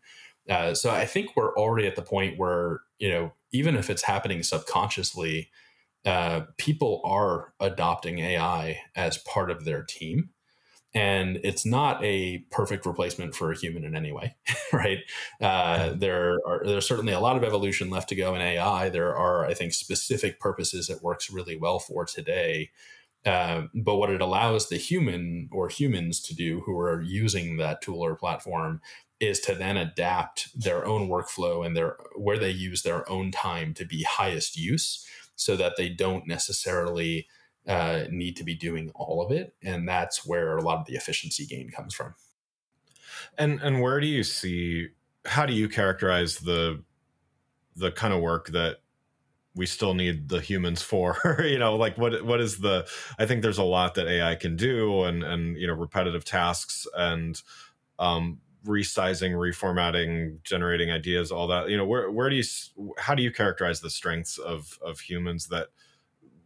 Uh, 0.49 0.73
so 0.73 0.89
I 0.91 1.05
think 1.05 1.35
we're 1.35 1.55
already 1.55 1.87
at 1.87 1.95
the 1.95 2.01
point 2.01 2.37
where, 2.37 2.81
you 2.99 3.09
know, 3.09 3.33
even 3.51 3.75
if 3.75 3.89
it's 3.89 4.03
happening 4.03 4.43
subconsciously, 4.43 5.49
uh, 6.05 6.41
people 6.57 7.01
are 7.05 7.53
adopting 7.61 8.19
AI 8.19 8.81
as 8.95 9.17
part 9.19 9.49
of 9.49 9.63
their 9.63 9.83
team 9.83 10.31
and 10.95 11.39
it's 11.43 11.65
not 11.65 12.03
a 12.03 12.39
perfect 12.51 12.85
replacement 12.85 13.33
for 13.35 13.51
a 13.51 13.57
human 13.57 13.83
in 13.83 13.95
any 13.95 14.11
way, 14.11 14.35
right? 14.73 14.99
Uh, 15.41 15.93
there 15.93 16.37
are 16.45 16.61
there's 16.65 16.87
certainly 16.87 17.13
a 17.13 17.19
lot 17.19 17.35
of 17.35 17.43
evolution 17.43 17.89
left 17.89 18.09
to 18.09 18.15
go 18.15 18.35
in 18.35 18.41
AI. 18.41 18.89
There 18.89 19.15
are, 19.15 19.45
I 19.45 19.53
think, 19.53 19.73
specific 19.73 20.39
purposes 20.39 20.89
it 20.89 21.01
works 21.01 21.31
really 21.31 21.57
well 21.57 21.79
for 21.79 22.05
today. 22.05 22.69
Uh, 23.25 23.63
but 23.73 23.95
what 23.95 24.09
it 24.09 24.21
allows 24.21 24.67
the 24.67 24.77
human 24.77 25.49
or 25.51 25.69
humans 25.69 26.21
to 26.21 26.35
do 26.35 26.61
who 26.65 26.77
are 26.77 27.01
using 27.01 27.55
that 27.57 27.81
tool 27.81 28.03
or 28.03 28.15
platform 28.15 28.81
is 29.19 29.39
to 29.39 29.55
then 29.55 29.77
adapt 29.77 30.49
their 30.59 30.85
own 30.85 31.07
workflow 31.07 31.65
and 31.65 31.77
their 31.77 31.95
where 32.17 32.37
they 32.37 32.49
use 32.49 32.81
their 32.83 33.09
own 33.09 33.31
time 33.31 33.73
to 33.73 33.85
be 33.85 34.03
highest 34.03 34.57
use 34.57 35.07
so 35.35 35.55
that 35.55 35.77
they 35.77 35.87
don't 35.87 36.27
necessarily 36.27 37.25
uh, 37.67 38.03
need 38.09 38.35
to 38.37 38.43
be 38.43 38.55
doing 38.55 38.91
all 38.95 39.21
of 39.21 39.31
it, 39.31 39.55
and 39.63 39.87
that's 39.87 40.25
where 40.25 40.57
a 40.57 40.61
lot 40.61 40.79
of 40.79 40.85
the 40.85 40.95
efficiency 40.95 41.45
gain 41.45 41.69
comes 41.69 41.93
from. 41.93 42.15
And 43.37 43.61
and 43.61 43.81
where 43.81 43.99
do 43.99 44.07
you 44.07 44.23
see? 44.23 44.89
How 45.25 45.45
do 45.45 45.53
you 45.53 45.69
characterize 45.69 46.37
the 46.37 46.83
the 47.75 47.91
kind 47.91 48.13
of 48.13 48.21
work 48.21 48.47
that 48.49 48.77
we 49.55 49.65
still 49.65 49.93
need 49.93 50.29
the 50.29 50.41
humans 50.41 50.81
for 50.81 51.39
you 51.45 51.59
know 51.59 51.75
like 51.75 51.97
what 51.97 52.23
what 52.25 52.41
is 52.41 52.59
the 52.59 52.87
i 53.19 53.25
think 53.25 53.41
there's 53.41 53.57
a 53.57 53.63
lot 53.63 53.95
that 53.95 54.07
ai 54.07 54.35
can 54.35 54.55
do 54.55 55.03
and 55.03 55.23
and 55.23 55.57
you 55.57 55.67
know 55.67 55.73
repetitive 55.73 56.25
tasks 56.25 56.87
and 56.95 57.41
um 57.99 58.39
resizing 58.65 59.33
reformatting 59.33 60.41
generating 60.43 60.91
ideas 60.91 61.31
all 61.31 61.47
that 61.47 61.69
you 61.69 61.77
know 61.77 61.85
where 61.85 62.09
where 62.09 62.29
do 62.29 62.35
you 62.35 62.43
how 62.97 63.13
do 63.13 63.21
you 63.21 63.31
characterize 63.31 63.81
the 63.81 63.89
strengths 63.89 64.37
of 64.37 64.79
of 64.81 64.99
humans 64.99 65.47
that 65.47 65.67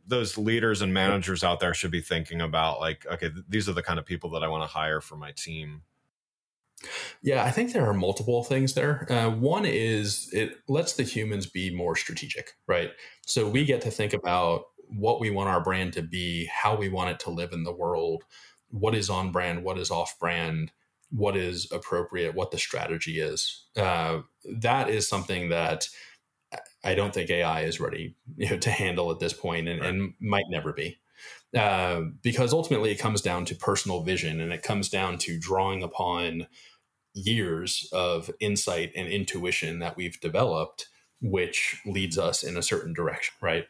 those 0.08 0.38
leaders 0.38 0.82
and 0.82 0.94
managers 0.94 1.44
out 1.44 1.60
there 1.60 1.74
should 1.74 1.92
be 1.92 2.02
thinking 2.02 2.42
about 2.42 2.80
like 2.80 3.06
okay 3.06 3.30
th- 3.30 3.46
these 3.48 3.68
are 3.68 3.74
the 3.74 3.84
kind 3.84 4.00
of 4.00 4.06
people 4.06 4.30
that 4.32 4.44
i 4.44 4.48
want 4.48 4.64
to 4.64 4.68
hire 4.68 5.02
for 5.02 5.16
my 5.16 5.32
team. 5.32 5.82
Yeah 7.22 7.44
i 7.44 7.52
think 7.52 7.74
there 7.74 7.88
are 7.88 7.94
multiple 7.94 8.44
things 8.44 8.74
there. 8.74 9.12
Uh, 9.12 9.30
one 9.30 9.66
is 9.66 10.30
it 10.34 10.58
lets 10.68 10.94
the 10.94 11.04
humans 11.04 11.46
be 11.46 11.74
more 11.76 11.96
strategic 11.96 12.54
right? 12.68 12.92
So 13.26 13.48
we 13.48 13.66
get 13.66 13.82
to 13.82 13.92
think 13.92 14.14
about 14.14 14.66
what 14.90 15.20
we 15.20 15.30
want 15.30 15.50
our 15.50 15.62
brand 15.62 15.94
to 15.94 16.02
be 16.02 16.46
how 16.46 16.76
we 16.76 16.90
want 16.90 17.10
it 17.10 17.20
to 17.20 17.30
live 17.30 17.52
in 17.52 17.64
the 17.64 17.74
world 17.74 18.24
what 18.70 18.96
is 18.96 19.10
on 19.10 19.32
brand 19.32 19.64
what 19.64 19.78
is 19.78 19.92
off 19.92 20.18
brand 20.20 20.72
what 21.10 21.38
is 21.38 21.72
appropriate 21.72 22.36
what 22.36 22.52
the 22.52 22.58
strategy 22.58 23.20
is. 23.20 23.66
Uh, 23.76 24.22
that 24.60 24.90
is 24.90 25.08
something 25.08 25.50
that 25.50 25.88
I 26.88 26.96
don't 26.96 27.14
think 27.14 27.30
AI 27.30 27.62
is 27.62 27.82
ready 27.82 28.16
you 28.38 28.50
know, 28.50 28.58
to 28.60 28.72
handle 28.72 29.12
at 29.12 29.20
this 29.20 29.34
point 29.34 29.68
and, 29.68 29.82
right. 29.82 29.90
and 29.90 30.14
might 30.22 30.46
never 30.50 30.72
be. 30.72 30.98
Uh, 31.56 32.02
because 32.22 32.54
ultimately 32.54 32.92
it 32.92 33.00
comes 33.00 33.22
down 33.22 33.44
to 33.46 33.56
personal 33.56 34.04
vision 34.04 34.40
and 34.40 34.54
it 34.54 34.64
comes 34.64 34.88
down 34.88 35.18
to 35.18 35.38
drawing 35.38 35.84
upon 35.84 36.48
years 37.14 37.90
of 37.92 38.32
insight 38.40 38.92
and 38.96 39.10
intuition 39.10 39.80
that 39.80 39.98
we've 39.98 40.20
developed, 40.22 40.88
which 41.22 41.82
leads 41.86 42.18
us 42.18 42.42
in 42.42 42.56
a 42.56 42.64
certain 42.64 42.94
direction, 42.94 43.36
right? 43.42 43.66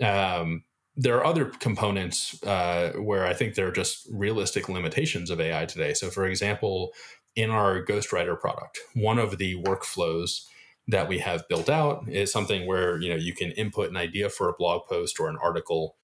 Um, 0.00 0.64
there 0.96 1.18
are 1.18 1.26
other 1.26 1.46
components 1.46 2.42
uh, 2.44 2.92
where 2.92 3.26
I 3.26 3.34
think 3.34 3.56
there 3.56 3.68
are 3.68 3.72
just 3.72 4.06
realistic 4.10 4.70
limitations 4.70 5.28
of 5.28 5.40
AI 5.40 5.66
today. 5.66 5.92
So, 5.92 6.08
for 6.08 6.24
example, 6.24 6.92
in 7.36 7.50
our 7.50 7.84
Ghostwriter 7.84 8.40
product, 8.40 8.78
one 8.94 9.18
of 9.18 9.36
the 9.36 9.62
workflows 9.62 10.46
that 10.88 11.08
we 11.08 11.18
have 11.18 11.48
built 11.48 11.70
out 11.70 12.08
is 12.08 12.30
something 12.30 12.66
where 12.66 12.98
you 12.98 13.08
know 13.08 13.16
you 13.16 13.34
can 13.34 13.52
input 13.52 13.90
an 13.90 13.96
idea 13.96 14.28
for 14.28 14.48
a 14.48 14.54
blog 14.54 14.86
post 14.86 15.18
or 15.18 15.28
an 15.28 15.38
article. 15.42 15.96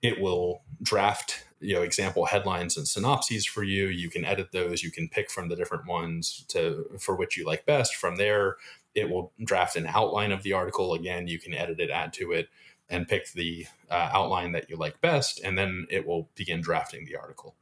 It 0.00 0.20
will 0.20 0.62
draft 0.82 1.44
you 1.60 1.74
know 1.74 1.82
example 1.82 2.26
headlines 2.26 2.76
and 2.76 2.86
synopses 2.86 3.46
for 3.46 3.62
you. 3.62 3.88
You 3.88 4.10
can 4.10 4.24
edit 4.24 4.52
those. 4.52 4.82
You 4.82 4.90
can 4.90 5.08
pick 5.08 5.30
from 5.30 5.48
the 5.48 5.56
different 5.56 5.86
ones 5.86 6.44
to 6.48 6.86
for 6.98 7.16
which 7.16 7.36
you 7.36 7.44
like 7.44 7.66
best. 7.66 7.96
From 7.96 8.16
there 8.16 8.56
it 8.94 9.08
will 9.08 9.32
draft 9.42 9.74
an 9.76 9.86
outline 9.86 10.32
of 10.32 10.42
the 10.42 10.52
article. 10.52 10.94
Again 10.94 11.26
you 11.26 11.38
can 11.38 11.54
edit 11.54 11.80
it 11.80 11.90
add 11.90 12.12
to 12.14 12.32
it 12.32 12.48
and 12.88 13.08
pick 13.08 13.32
the 13.32 13.66
uh, 13.90 14.10
outline 14.12 14.52
that 14.52 14.68
you 14.68 14.76
like 14.76 15.00
best 15.00 15.40
and 15.42 15.56
then 15.56 15.86
it 15.90 16.06
will 16.06 16.28
begin 16.34 16.60
drafting 16.60 17.06
the 17.06 17.16
article 17.16 17.56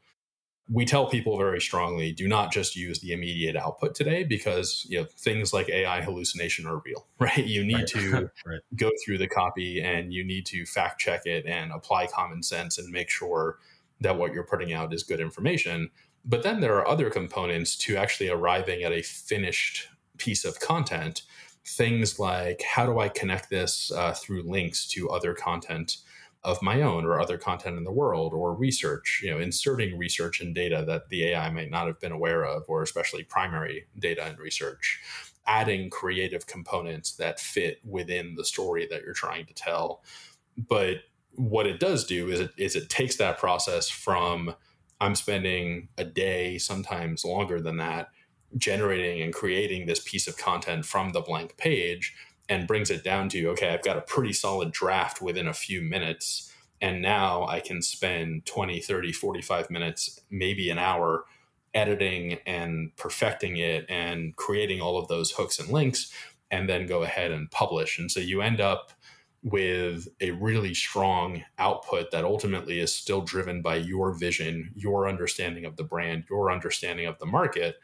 we 0.72 0.84
tell 0.84 1.06
people 1.06 1.36
very 1.36 1.60
strongly 1.60 2.12
do 2.12 2.28
not 2.28 2.52
just 2.52 2.76
use 2.76 3.00
the 3.00 3.12
immediate 3.12 3.56
output 3.56 3.94
today 3.94 4.22
because 4.22 4.86
you 4.88 4.98
know 4.98 5.06
things 5.18 5.52
like 5.52 5.68
ai 5.68 6.00
hallucination 6.00 6.66
are 6.66 6.80
real 6.84 7.06
right 7.18 7.46
you 7.46 7.64
need 7.64 7.74
right. 7.74 7.86
to 7.88 8.30
right. 8.46 8.60
go 8.76 8.90
through 9.04 9.18
the 9.18 9.26
copy 9.26 9.80
and 9.80 10.14
you 10.14 10.24
need 10.24 10.46
to 10.46 10.64
fact 10.64 11.00
check 11.00 11.26
it 11.26 11.44
and 11.46 11.72
apply 11.72 12.06
common 12.06 12.42
sense 12.42 12.78
and 12.78 12.88
make 12.90 13.10
sure 13.10 13.58
that 14.00 14.16
what 14.16 14.32
you're 14.32 14.44
putting 14.44 14.72
out 14.72 14.94
is 14.94 15.02
good 15.02 15.20
information 15.20 15.90
but 16.24 16.42
then 16.42 16.60
there 16.60 16.76
are 16.76 16.86
other 16.86 17.10
components 17.10 17.76
to 17.76 17.96
actually 17.96 18.28
arriving 18.28 18.82
at 18.82 18.92
a 18.92 19.02
finished 19.02 19.88
piece 20.18 20.44
of 20.44 20.60
content 20.60 21.22
things 21.66 22.18
like 22.18 22.62
how 22.62 22.86
do 22.86 22.98
i 22.98 23.08
connect 23.08 23.50
this 23.50 23.90
uh, 23.92 24.12
through 24.12 24.42
links 24.42 24.86
to 24.86 25.10
other 25.10 25.34
content 25.34 25.98
of 26.42 26.62
my 26.62 26.80
own 26.80 27.04
or 27.04 27.20
other 27.20 27.36
content 27.36 27.76
in 27.76 27.84
the 27.84 27.92
world 27.92 28.32
or 28.32 28.54
research, 28.54 29.20
you 29.22 29.30
know, 29.30 29.38
inserting 29.38 29.98
research 29.98 30.40
and 30.40 30.54
data 30.54 30.84
that 30.86 31.08
the 31.10 31.24
AI 31.28 31.50
might 31.50 31.70
not 31.70 31.86
have 31.86 32.00
been 32.00 32.12
aware 32.12 32.44
of, 32.44 32.64
or 32.66 32.82
especially 32.82 33.22
primary 33.24 33.86
data 33.98 34.24
and 34.24 34.38
research, 34.38 35.00
adding 35.46 35.90
creative 35.90 36.46
components 36.46 37.12
that 37.12 37.38
fit 37.38 37.80
within 37.84 38.34
the 38.36 38.44
story 38.44 38.86
that 38.90 39.02
you're 39.02 39.12
trying 39.12 39.44
to 39.44 39.54
tell. 39.54 40.02
But 40.56 40.98
what 41.32 41.66
it 41.66 41.78
does 41.78 42.04
do 42.04 42.28
is 42.30 42.40
it, 42.40 42.52
is 42.56 42.74
it 42.74 42.88
takes 42.88 43.16
that 43.16 43.38
process 43.38 43.88
from 43.88 44.54
I'm 45.00 45.14
spending 45.14 45.88
a 45.96 46.04
day, 46.04 46.58
sometimes 46.58 47.24
longer 47.24 47.60
than 47.60 47.78
that, 47.78 48.08
generating 48.56 49.22
and 49.22 49.32
creating 49.32 49.86
this 49.86 50.00
piece 50.00 50.26
of 50.26 50.36
content 50.36 50.84
from 50.84 51.10
the 51.10 51.20
blank 51.20 51.56
page 51.56 52.14
and 52.50 52.66
brings 52.66 52.90
it 52.90 53.02
down 53.02 53.30
to 53.30 53.46
okay 53.46 53.70
i've 53.70 53.82
got 53.82 53.96
a 53.96 54.02
pretty 54.02 54.32
solid 54.32 54.70
draft 54.70 55.22
within 55.22 55.48
a 55.48 55.54
few 55.54 55.80
minutes 55.80 56.52
and 56.82 57.00
now 57.00 57.46
i 57.46 57.60
can 57.60 57.80
spend 57.80 58.44
20 58.44 58.80
30 58.80 59.12
45 59.12 59.70
minutes 59.70 60.20
maybe 60.30 60.68
an 60.68 60.78
hour 60.78 61.24
editing 61.74 62.38
and 62.46 62.94
perfecting 62.96 63.56
it 63.56 63.86
and 63.88 64.36
creating 64.36 64.80
all 64.80 64.98
of 64.98 65.08
those 65.08 65.30
hooks 65.32 65.58
and 65.58 65.68
links 65.70 66.12
and 66.50 66.68
then 66.68 66.86
go 66.86 67.02
ahead 67.02 67.30
and 67.30 67.50
publish. 67.50 67.98
And 67.98 68.10
so 68.10 68.20
you 68.20 68.42
end 68.42 68.60
up 68.60 68.92
with 69.42 70.08
a 70.20 70.32
really 70.32 70.74
strong 70.74 71.42
output 71.58 72.10
that 72.10 72.24
ultimately 72.24 72.78
is 72.78 72.94
still 72.94 73.22
driven 73.22 73.62
by 73.62 73.76
your 73.76 74.12
vision, 74.12 74.72
your 74.74 75.08
understanding 75.08 75.64
of 75.64 75.76
the 75.76 75.84
brand, 75.84 76.24
your 76.28 76.50
understanding 76.52 77.06
of 77.06 77.18
the 77.18 77.26
market, 77.26 77.76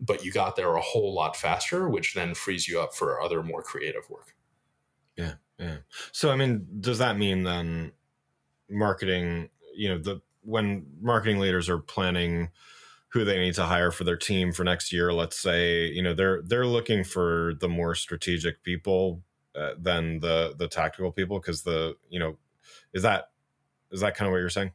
but 0.00 0.24
you 0.24 0.32
got 0.32 0.56
there 0.56 0.74
a 0.76 0.80
whole 0.80 1.14
lot 1.14 1.36
faster, 1.36 1.88
which 1.88 2.14
then 2.14 2.34
frees 2.34 2.68
you 2.68 2.80
up 2.80 2.94
for 2.94 3.20
other 3.20 3.42
more 3.42 3.62
creative 3.62 4.08
work. 4.10 4.34
Yeah. 5.16 5.34
Yeah. 5.58 5.78
So 6.12 6.30
I 6.30 6.36
mean, 6.36 6.66
does 6.80 6.98
that 6.98 7.16
mean 7.16 7.42
then 7.42 7.92
marketing, 8.68 9.50
you 9.74 9.88
know, 9.88 9.98
the 9.98 10.20
when 10.42 10.86
marketing 11.00 11.38
leaders 11.38 11.68
are 11.68 11.78
planning 11.78 12.50
who 13.08 13.24
they 13.24 13.38
need 13.38 13.54
to 13.54 13.64
hire 13.64 13.90
for 13.90 14.04
their 14.04 14.16
team 14.16 14.52
for 14.52 14.64
next 14.64 14.92
year, 14.92 15.12
let's 15.12 15.38
say, 15.38 15.86
you 15.86 16.02
know, 16.02 16.14
they're 16.14 16.42
they're 16.42 16.66
looking 16.66 17.04
for 17.04 17.54
the 17.60 17.68
more 17.68 17.94
strategic 17.94 18.62
people 18.62 19.22
uh, 19.54 19.70
than 19.78 20.20
the 20.20 20.54
the 20.58 20.68
tactical 20.68 21.10
people 21.10 21.40
because 21.40 21.62
the, 21.62 21.96
you 22.10 22.18
know, 22.18 22.36
is 22.92 23.02
that 23.02 23.30
is 23.90 24.00
that 24.00 24.14
kind 24.14 24.26
of 24.26 24.32
what 24.32 24.38
you're 24.38 24.50
saying? 24.50 24.72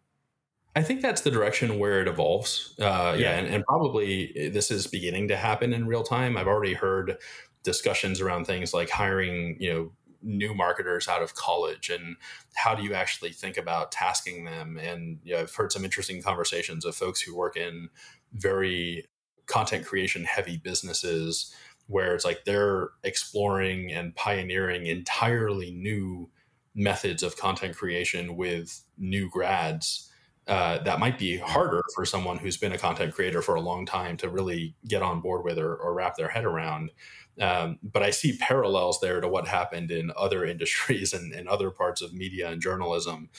I 0.75 0.83
think 0.83 1.01
that's 1.01 1.21
the 1.21 1.31
direction 1.31 1.79
where 1.79 2.01
it 2.01 2.07
evolves. 2.07 2.75
Uh, 2.79 3.15
yeah, 3.15 3.15
yeah 3.15 3.37
and, 3.37 3.47
and, 3.47 3.65
probably 3.65 4.49
this 4.53 4.71
is 4.71 4.87
beginning 4.87 5.27
to 5.27 5.35
happen 5.35 5.73
in 5.73 5.85
real 5.85 6.03
time. 6.03 6.37
I've 6.37 6.47
already 6.47 6.73
heard 6.73 7.17
discussions 7.63 8.21
around 8.21 8.45
things 8.45 8.73
like 8.73 8.89
hiring, 8.89 9.57
you 9.59 9.73
know, 9.73 9.91
new 10.23 10.53
marketers 10.53 11.07
out 11.07 11.21
of 11.21 11.35
college 11.35 11.89
and 11.89 12.15
how 12.55 12.75
do 12.75 12.83
you 12.83 12.93
actually 12.93 13.31
think 13.31 13.57
about 13.57 13.91
tasking 13.91 14.45
them 14.45 14.77
and 14.77 15.19
you 15.23 15.33
know, 15.33 15.41
i've 15.41 15.55
heard 15.55 15.71
some 15.71 15.83
interesting 15.83 16.21
conversations 16.21 16.85
of 16.85 16.95
folks 16.95 17.21
who 17.21 17.35
work 17.35 17.57
in 17.57 17.89
very 18.33 19.05
content 19.47 19.85
creation 19.85 20.23
heavy 20.23 20.57
businesses 20.57 21.53
where 21.87 22.13
it's 22.13 22.23
like 22.23 22.45
they're 22.45 22.89
exploring 23.03 23.91
and 23.91 24.15
pioneering 24.15 24.85
entirely 24.85 25.71
new 25.71 26.29
methods 26.73 27.23
of 27.23 27.35
content 27.35 27.75
creation 27.75 28.37
with 28.37 28.83
new 28.97 29.29
grads 29.29 30.10
uh, 30.47 30.79
that 30.79 30.99
might 30.99 31.19
be 31.19 31.37
harder 31.37 31.81
for 31.93 32.05
someone 32.05 32.37
who's 32.37 32.57
been 32.57 32.71
a 32.71 32.77
content 32.77 33.13
creator 33.13 33.41
for 33.41 33.55
a 33.55 33.61
long 33.61 33.85
time 33.85 34.17
to 34.17 34.29
really 34.29 34.75
get 34.87 35.01
on 35.01 35.21
board 35.21 35.43
with 35.45 35.59
or, 35.59 35.75
or 35.75 35.93
wrap 35.93 36.15
their 36.15 36.29
head 36.29 36.45
around. 36.45 36.91
Um, 37.39 37.79
but 37.83 38.03
I 38.03 38.09
see 38.09 38.37
parallels 38.37 38.99
there 38.99 39.21
to 39.21 39.27
what 39.27 39.47
happened 39.47 39.91
in 39.91 40.11
other 40.17 40.43
industries 40.45 41.13
and, 41.13 41.33
and 41.33 41.47
other 41.47 41.69
parts 41.69 42.01
of 42.01 42.13
media 42.13 42.49
and 42.49 42.61
journalism, 42.61 43.29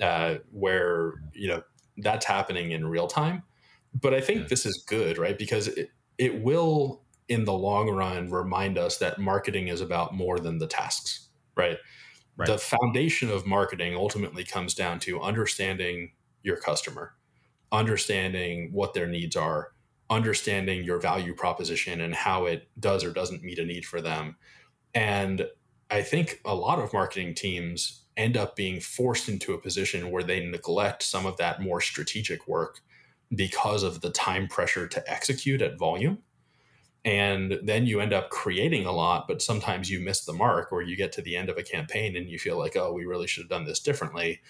uh, 0.00 0.36
where 0.50 1.14
you 1.32 1.48
know 1.48 1.62
that's 1.98 2.26
happening 2.26 2.70
in 2.70 2.86
real 2.86 3.06
time. 3.06 3.42
But 3.94 4.14
I 4.14 4.20
think 4.20 4.42
yeah. 4.42 4.46
this 4.48 4.64
is 4.64 4.84
good, 4.86 5.18
right? 5.18 5.36
Because 5.36 5.68
it, 5.68 5.90
it 6.16 6.42
will, 6.42 7.02
in 7.28 7.44
the 7.44 7.52
long 7.52 7.90
run, 7.90 8.30
remind 8.30 8.78
us 8.78 8.98
that 8.98 9.18
marketing 9.18 9.68
is 9.68 9.80
about 9.80 10.14
more 10.14 10.38
than 10.38 10.58
the 10.58 10.66
tasks, 10.66 11.28
right? 11.56 11.76
right. 12.36 12.46
The 12.46 12.56
foundation 12.56 13.30
of 13.30 13.46
marketing 13.46 13.94
ultimately 13.94 14.44
comes 14.44 14.72
down 14.72 14.98
to 15.00 15.20
understanding 15.20 16.12
your 16.42 16.56
customer, 16.56 17.14
understanding 17.70 18.70
what 18.72 18.94
their 18.94 19.06
needs 19.06 19.36
are, 19.36 19.72
understanding 20.10 20.84
your 20.84 21.00
value 21.00 21.34
proposition 21.34 22.00
and 22.00 22.14
how 22.14 22.44
it 22.44 22.68
does 22.78 23.04
or 23.04 23.12
doesn't 23.12 23.42
meet 23.42 23.58
a 23.58 23.64
need 23.64 23.84
for 23.84 24.00
them. 24.00 24.36
And 24.94 25.46
I 25.90 26.02
think 26.02 26.40
a 26.44 26.54
lot 26.54 26.78
of 26.78 26.92
marketing 26.92 27.34
teams 27.34 28.04
end 28.16 28.36
up 28.36 28.56
being 28.56 28.80
forced 28.80 29.28
into 29.28 29.54
a 29.54 29.60
position 29.60 30.10
where 30.10 30.22
they 30.22 30.44
neglect 30.44 31.02
some 31.02 31.24
of 31.24 31.36
that 31.38 31.62
more 31.62 31.80
strategic 31.80 32.46
work 32.46 32.80
because 33.34 33.82
of 33.82 34.00
the 34.02 34.10
time 34.10 34.48
pressure 34.48 34.86
to 34.86 35.10
execute 35.10 35.62
at 35.62 35.78
volume. 35.78 36.18
And 37.04 37.58
then 37.64 37.86
you 37.86 38.00
end 38.00 38.12
up 38.12 38.30
creating 38.30 38.86
a 38.86 38.92
lot, 38.92 39.26
but 39.26 39.42
sometimes 39.42 39.90
you 39.90 39.98
miss 39.98 40.24
the 40.24 40.32
mark 40.32 40.72
or 40.72 40.82
you 40.82 40.96
get 40.96 41.10
to 41.12 41.22
the 41.22 41.36
end 41.36 41.48
of 41.48 41.56
a 41.56 41.62
campaign 41.62 42.16
and 42.16 42.28
you 42.28 42.38
feel 42.38 42.58
like, 42.58 42.76
oh, 42.76 42.92
we 42.92 43.06
really 43.06 43.26
should 43.26 43.42
have 43.42 43.50
done 43.50 43.64
this 43.64 43.80
differently. 43.80 44.40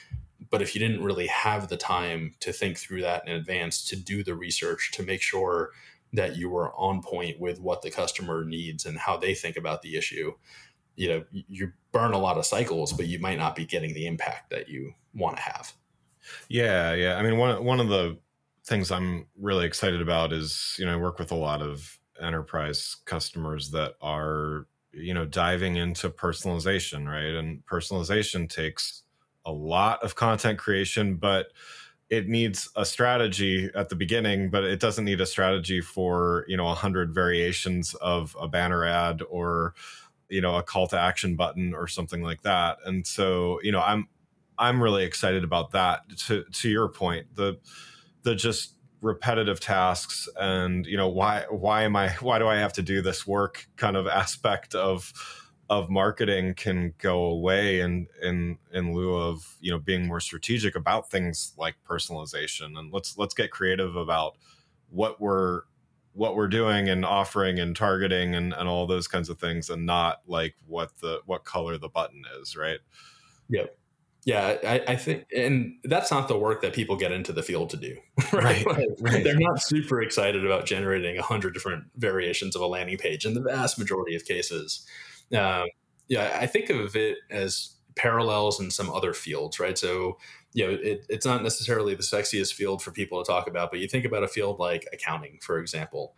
But 0.50 0.62
if 0.62 0.74
you 0.74 0.80
didn't 0.80 1.04
really 1.04 1.26
have 1.26 1.68
the 1.68 1.76
time 1.76 2.34
to 2.40 2.52
think 2.52 2.78
through 2.78 3.02
that 3.02 3.26
in 3.26 3.34
advance, 3.34 3.84
to 3.88 3.96
do 3.96 4.22
the 4.22 4.34
research, 4.34 4.90
to 4.94 5.02
make 5.02 5.20
sure 5.22 5.70
that 6.12 6.36
you 6.36 6.50
were 6.50 6.72
on 6.74 7.02
point 7.02 7.40
with 7.40 7.60
what 7.60 7.82
the 7.82 7.90
customer 7.90 8.44
needs 8.44 8.84
and 8.84 8.98
how 8.98 9.16
they 9.16 9.34
think 9.34 9.56
about 9.56 9.82
the 9.82 9.96
issue, 9.96 10.32
you 10.96 11.08
know, 11.08 11.24
you 11.30 11.72
burn 11.90 12.12
a 12.12 12.18
lot 12.18 12.36
of 12.36 12.44
cycles, 12.44 12.92
but 12.92 13.06
you 13.06 13.18
might 13.18 13.38
not 13.38 13.56
be 13.56 13.64
getting 13.64 13.94
the 13.94 14.06
impact 14.06 14.50
that 14.50 14.68
you 14.68 14.92
want 15.14 15.36
to 15.36 15.42
have. 15.42 15.72
Yeah, 16.48 16.92
yeah. 16.94 17.16
I 17.16 17.22
mean, 17.22 17.38
one 17.38 17.64
one 17.64 17.80
of 17.80 17.88
the 17.88 18.18
things 18.64 18.90
I'm 18.90 19.26
really 19.38 19.66
excited 19.66 20.00
about 20.00 20.32
is, 20.32 20.76
you 20.78 20.86
know, 20.86 20.92
I 20.92 20.96
work 20.96 21.18
with 21.18 21.32
a 21.32 21.36
lot 21.36 21.62
of 21.62 21.98
enterprise 22.20 22.96
customers 23.06 23.70
that 23.70 23.94
are, 24.00 24.66
you 24.92 25.14
know, 25.14 25.24
diving 25.24 25.76
into 25.76 26.10
personalization, 26.10 27.08
right? 27.08 27.34
And 27.34 27.64
personalization 27.66 28.48
takes 28.48 29.02
a 29.44 29.52
lot 29.52 30.02
of 30.02 30.14
content 30.14 30.58
creation, 30.58 31.16
but 31.16 31.48
it 32.10 32.28
needs 32.28 32.68
a 32.76 32.84
strategy 32.84 33.70
at 33.74 33.88
the 33.88 33.96
beginning, 33.96 34.50
but 34.50 34.64
it 34.64 34.80
doesn't 34.80 35.04
need 35.04 35.20
a 35.20 35.26
strategy 35.26 35.80
for 35.80 36.44
you 36.46 36.56
know 36.56 36.68
a 36.68 36.74
hundred 36.74 37.14
variations 37.14 37.94
of 37.94 38.36
a 38.40 38.46
banner 38.46 38.84
ad 38.84 39.22
or 39.30 39.74
you 40.28 40.40
know 40.40 40.56
a 40.56 40.62
call 40.62 40.86
to 40.88 40.98
action 40.98 41.36
button 41.36 41.74
or 41.74 41.86
something 41.86 42.22
like 42.22 42.42
that. 42.42 42.78
And 42.84 43.06
so 43.06 43.60
you 43.62 43.72
know 43.72 43.80
I'm 43.80 44.08
I'm 44.58 44.82
really 44.82 45.04
excited 45.04 45.42
about 45.42 45.70
that. 45.72 46.02
To 46.26 46.44
to 46.44 46.68
your 46.68 46.88
point, 46.88 47.34
the 47.34 47.58
the 48.22 48.34
just 48.34 48.74
repetitive 49.00 49.58
tasks 49.58 50.28
and 50.36 50.86
you 50.86 50.96
know 50.96 51.08
why 51.08 51.44
why 51.50 51.82
am 51.82 51.96
I 51.96 52.10
why 52.20 52.38
do 52.38 52.46
I 52.46 52.56
have 52.56 52.72
to 52.74 52.82
do 52.82 53.02
this 53.02 53.26
work 53.26 53.66
kind 53.76 53.96
of 53.96 54.06
aspect 54.22 54.74
of 54.74 55.12
of 55.70 55.88
marketing 55.88 56.54
can 56.54 56.92
go 56.98 57.24
away 57.24 57.80
in 57.80 58.06
in 58.22 58.58
in 58.72 58.94
lieu 58.94 59.14
of 59.16 59.56
you 59.60 59.70
know 59.70 59.78
being 59.78 60.06
more 60.06 60.20
strategic 60.20 60.76
about 60.76 61.10
things 61.10 61.52
like 61.56 61.76
personalization. 61.88 62.78
And 62.78 62.92
let's 62.92 63.16
let's 63.16 63.34
get 63.34 63.50
creative 63.50 63.96
about 63.96 64.36
what 64.90 65.20
we're 65.20 65.62
what 66.14 66.36
we're 66.36 66.48
doing 66.48 66.88
and 66.88 67.04
offering 67.04 67.58
and 67.58 67.74
targeting 67.74 68.34
and, 68.34 68.52
and 68.52 68.68
all 68.68 68.86
those 68.86 69.08
kinds 69.08 69.30
of 69.30 69.38
things 69.38 69.70
and 69.70 69.86
not 69.86 70.20
like 70.26 70.54
what 70.66 70.90
the 71.00 71.20
what 71.26 71.44
color 71.44 71.78
the 71.78 71.88
button 71.88 72.22
is 72.40 72.56
right? 72.56 72.80
Yep. 73.48 73.76
Yeah 74.24 74.56
I, 74.62 74.82
I 74.88 74.96
think 74.96 75.24
and 75.34 75.76
that's 75.84 76.10
not 76.10 76.28
the 76.28 76.38
work 76.38 76.62
that 76.62 76.74
people 76.74 76.96
get 76.96 77.12
into 77.12 77.32
the 77.32 77.42
field 77.42 77.70
to 77.70 77.76
do 77.76 77.96
right, 78.32 78.64
right, 78.66 78.88
right. 79.00 79.24
they're 79.24 79.38
not 79.38 79.62
super 79.62 80.02
excited 80.02 80.44
about 80.44 80.66
generating 80.66 81.18
a 81.18 81.22
hundred 81.22 81.54
different 81.54 81.84
variations 81.96 82.54
of 82.54 82.62
a 82.62 82.66
landing 82.66 82.98
page 82.98 83.24
in 83.24 83.34
the 83.34 83.40
vast 83.40 83.78
majority 83.78 84.14
of 84.14 84.24
cases 84.24 84.86
um, 85.34 85.68
yeah, 86.08 86.36
I 86.40 86.46
think 86.46 86.70
of 86.70 86.96
it 86.96 87.18
as 87.30 87.76
parallels 87.96 88.60
in 88.60 88.70
some 88.70 88.90
other 88.90 89.12
fields, 89.12 89.60
right? 89.60 89.76
So, 89.78 90.18
you 90.52 90.66
know, 90.66 90.72
it, 90.72 91.06
it's 91.08 91.26
not 91.26 91.42
necessarily 91.42 91.94
the 91.94 92.02
sexiest 92.02 92.54
field 92.54 92.82
for 92.82 92.90
people 92.90 93.22
to 93.22 93.30
talk 93.30 93.48
about, 93.48 93.70
but 93.70 93.80
you 93.80 93.88
think 93.88 94.04
about 94.04 94.22
a 94.22 94.28
field 94.28 94.58
like 94.58 94.86
accounting, 94.92 95.38
for 95.40 95.58
example. 95.58 96.14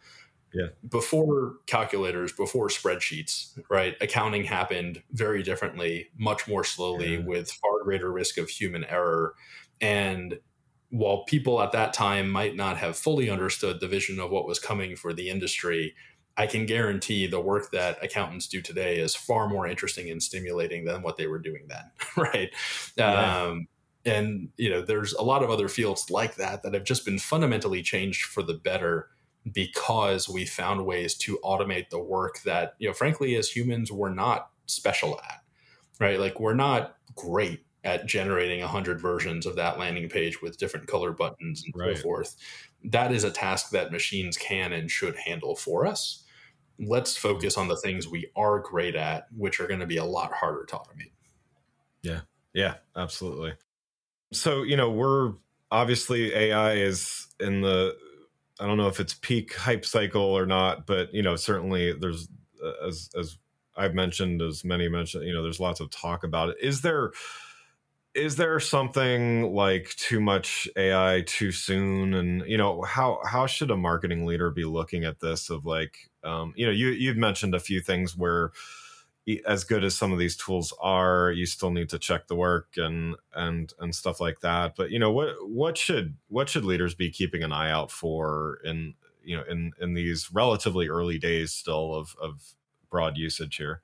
Yeah. 0.53 0.69
Before 0.89 1.57
calculators, 1.67 2.33
before 2.33 2.69
spreadsheets, 2.69 3.59
right? 3.69 3.97
Accounting 4.01 4.45
happened 4.45 5.03
very 5.13 5.43
differently, 5.43 6.11
much 6.17 6.47
more 6.47 6.63
slowly, 6.63 7.15
yeah. 7.15 7.25
with 7.25 7.51
far 7.51 7.83
greater 7.83 8.13
risk 8.13 8.39
of 8.39 8.49
human 8.49 8.85
error. 8.85 9.35
And 9.81 10.39
while 10.91 11.25
people 11.25 11.61
at 11.61 11.73
that 11.73 11.93
time 11.93 12.31
might 12.31 12.55
not 12.55 12.77
have 12.77 12.97
fully 12.97 13.29
understood 13.29 13.81
the 13.81 13.89
vision 13.89 14.21
of 14.21 14.31
what 14.31 14.47
was 14.47 14.61
coming 14.61 14.95
for 14.95 15.13
the 15.13 15.29
industry, 15.29 15.95
I 16.37 16.47
can 16.47 16.67
guarantee 16.67 17.27
the 17.27 17.41
work 17.41 17.71
that 17.71 18.03
accountants 18.03 18.49
do 18.49 18.61
today 18.61 18.99
is 18.99 19.15
far 19.15 19.49
more 19.49 19.67
interesting 19.67 20.11
and 20.11 20.23
stimulating 20.23 20.85
than 20.85 21.03
what 21.03 21.17
they 21.17 21.29
were 21.29 21.39
doing 21.39 21.67
then, 21.69 21.91
right? 22.17 22.51
Yeah. 22.97 23.43
Um, 23.45 23.69
and 24.05 24.49
you 24.57 24.69
know, 24.69 24.83
there's 24.83 25.13
a 25.15 25.23
lot 25.23 25.43
of 25.43 25.51
other 25.51 25.69
fields 25.69 26.11
like 26.11 26.37
that 26.37 26.63
that 26.63 26.75
have 26.75 26.85
just 26.85 27.05
been 27.05 27.19
fundamentally 27.19 27.83
changed 27.83 28.25
for 28.25 28.43
the 28.43 28.55
better 28.55 29.09
because 29.51 30.29
we 30.29 30.45
found 30.45 30.85
ways 30.85 31.15
to 31.15 31.39
automate 31.45 31.91
the 31.91 32.01
work 32.01 32.43
that 32.43 32.75
you 32.79 32.89
know, 32.89 32.95
frankly, 32.95 33.37
as 33.37 33.51
humans, 33.51 33.93
we're 33.93 34.13
not 34.13 34.51
special 34.67 35.21
at, 35.25 35.43
right? 36.01 36.19
Like 36.19 36.41
we're 36.41 36.55
not 36.55 36.97
great 37.15 37.65
at 37.85 38.07
generating 38.07 38.61
100 38.61 39.01
versions 39.01 39.47
of 39.47 39.57
that 39.57 39.79
landing 39.79 40.09
page 40.09 40.41
with 40.41 40.59
different 40.59 40.87
color 40.89 41.13
buttons 41.13 41.63
and 41.65 41.75
right. 41.77 41.97
so 41.97 42.03
forth. 42.03 42.35
That 42.83 43.13
is 43.13 43.25
a 43.25 43.31
task 43.31 43.71
that 43.71 43.93
machines 43.93 44.37
can 44.37 44.73
and 44.73 44.91
should 44.91 45.17
handle 45.17 45.55
for 45.55 45.87
us 45.87 46.24
let's 46.79 47.17
focus 47.17 47.57
on 47.57 47.69
the 47.69 47.77
things 47.77 48.09
we 48.09 48.31
are 48.37 48.59
great 48.59 48.95
at, 48.95 49.27
which 49.37 49.61
are 49.61 49.67
going 49.67 49.81
to 49.81 49.87
be 49.87 49.97
a 49.97 50.05
lot 50.05 50.33
harder 50.33 50.65
to 50.65 50.77
automate. 50.77 51.13
Yeah. 52.03 52.21
Yeah, 52.53 52.75
absolutely. 52.97 53.55
So, 54.33 54.63
you 54.63 54.77
know, 54.77 54.91
we're 54.91 55.33
obviously 55.71 56.35
AI 56.35 56.75
is 56.75 57.27
in 57.41 57.61
the, 57.61 57.97
I 58.61 58.67
don't 58.67 58.77
know 58.77 58.89
if 58.89 59.01
it's 59.01 59.15
peak 59.15 59.55
hype 59.55 59.85
cycle 59.85 60.23
or 60.23 60.47
not, 60.47 60.87
but, 60.87 61.13
you 61.13 61.23
know, 61.23 61.37
certainly 61.37 61.93
there's, 61.93 62.29
uh, 62.65 62.87
as, 62.87 63.11
as 63.19 63.39
I've 63.77 63.95
mentioned, 63.95 64.41
as 64.41 64.65
many 64.65 64.89
mentioned, 64.89 65.27
you 65.27 65.35
know, 65.35 65.43
there's 65.43 65.61
lots 65.61 65.81
of 65.81 65.91
talk 65.91 66.23
about 66.23 66.51
it. 66.51 66.57
Is 66.61 66.83
there, 66.83 67.11
is 68.15 68.37
there 68.37 68.61
something 68.61 69.53
like 69.53 69.91
too 69.97 70.21
much 70.21 70.69
AI 70.77 71.23
too 71.27 71.51
soon? 71.53 72.15
And 72.15 72.43
you 72.47 72.57
know, 72.57 72.83
how 72.83 73.21
how 73.27 73.47
should 73.47 73.71
a 73.71 73.77
marketing 73.77 74.25
leader 74.27 74.51
be 74.51 74.65
looking 74.65 75.05
at 75.05 75.21
this? 75.21 75.51
Of 75.51 75.67
like, 75.67 76.11
um, 76.23 76.53
you 76.57 76.65
know, 76.67 76.73
you 76.73 76.89
you've 76.89 77.17
mentioned 77.17 77.55
a 77.55 77.61
few 77.61 77.81
things 77.81 78.17
where 78.17 78.53
as 79.47 79.65
good 79.65 79.85
as 79.85 79.97
some 79.97 80.13
of 80.13 80.19
these 80.19 80.37
tools 80.37 80.75
are, 80.81 81.33
you 81.33 81.47
still 81.47 81.71
need 81.71 81.89
to 81.91 81.99
check 81.99 82.27
the 82.27 82.37
work 82.37 82.69
and 82.77 83.17
and 83.35 83.73
and 83.81 83.95
stuff 83.95 84.21
like 84.21 84.41
that. 84.41 84.77
But 84.77 84.91
you 84.91 84.99
know, 84.99 85.13
what 85.13 85.35
what 85.49 85.79
should 85.79 86.17
what 86.29 86.49
should 86.49 86.65
leaders 86.65 86.95
be 86.95 87.11
keeping 87.11 87.43
an 87.43 87.53
eye 87.53 87.71
out 87.71 87.91
for 87.91 88.59
in 88.65 88.95
you 89.25 89.37
know 89.37 89.45
in 89.45 89.73
in 89.81 89.95
these 89.95 90.31
relatively 90.33 90.89
early 90.89 91.19
days 91.19 91.53
still 91.53 91.95
of 91.95 92.17
of 92.21 92.55
broad 92.91 93.17
usage 93.17 93.57
here? 93.57 93.83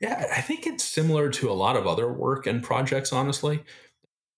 Yeah, 0.00 0.26
I 0.34 0.40
think 0.40 0.66
it's 0.66 0.84
similar 0.84 1.28
to 1.30 1.50
a 1.50 1.54
lot 1.54 1.76
of 1.76 1.86
other 1.86 2.12
work 2.12 2.46
and 2.46 2.62
projects, 2.62 3.12
honestly. 3.12 3.64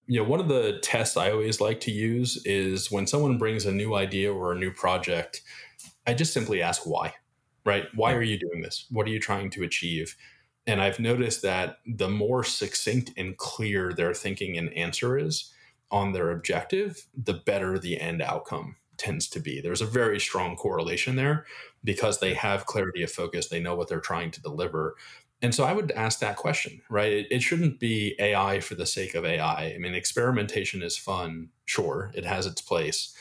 You 0.07 0.21
know, 0.23 0.29
one 0.29 0.41
of 0.41 0.49
the 0.49 0.79
tests 0.83 1.17
I 1.17 1.31
always 1.31 1.61
like 1.61 1.81
to 1.81 1.91
use 1.91 2.43
is 2.47 2.91
when 2.91 3.07
someone 3.07 3.39
brings 3.39 3.67
a 3.67 3.73
new 3.73 3.95
idea 3.95 4.33
or 4.33 4.53
a 4.53 4.59
new 4.59 4.73
project, 4.73 5.43
I 6.07 6.15
just 6.15 6.33
simply 6.33 6.63
ask 6.63 6.87
why, 6.87 7.15
right? 7.65 7.87
Why 7.95 8.15
are 8.15 8.23
you 8.23 8.39
doing 8.39 8.63
this? 8.63 8.87
What 8.91 9.07
are 9.07 9.11
you 9.11 9.21
trying 9.21 9.51
to 9.51 9.63
achieve? 9.63 10.17
And 10.67 10.81
I've 10.81 10.99
noticed 11.01 11.43
that 11.43 11.79
the 11.87 12.09
more 12.09 12.43
succinct 12.43 13.13
and 13.17 13.37
clear 13.37 13.93
their 13.93 14.15
thinking 14.15 14.57
and 14.57 14.73
answer 14.75 15.19
is 15.19 15.53
on 15.91 16.13
their 16.13 16.31
objective, 16.31 17.07
the 17.17 17.35
better 17.35 17.79
the 17.79 18.01
end 18.01 18.23
outcome 18.23 18.77
tends 18.97 19.29
to 19.29 19.41
be. 19.41 19.61
There's 19.61 19.81
a 19.81 19.87
very 19.87 20.21
strong 20.21 20.57
correlation 20.57 21.17
there 21.17 21.47
because 21.85 22.21
they 22.21 22.35
have 22.35 22.67
clarity 22.67 23.03
of 23.03 23.11
focus, 23.11 23.49
they 23.49 23.61
know 23.61 23.75
what 23.75 23.89
they're 23.89 24.01
trying 24.01 24.31
to 24.33 24.43
deliver. 24.43 24.97
And 25.43 25.55
so 25.55 25.65
I 25.65 25.73
would 25.73 25.91
ask 25.93 26.19
that 26.19 26.37
question, 26.37 26.83
right? 26.91 27.13
It, 27.13 27.27
it, 27.31 27.43
shouldn't 27.43 27.81
be 27.81 28.15
AI 28.19 28.61
for 28.61 28.75
the 28.75 28.85
sake 28.85 29.15
of 29.15 29.25
AI. 29.25 29.73
I 29.75 29.79
mean, 29.79 29.95
experimentation 29.95 30.83
is 30.83 30.99
fun, 30.99 31.49
sure, 31.65 32.11
it 32.15 32.27
has 32.27 32.47
its 32.47 32.61
place. 32.61 33.15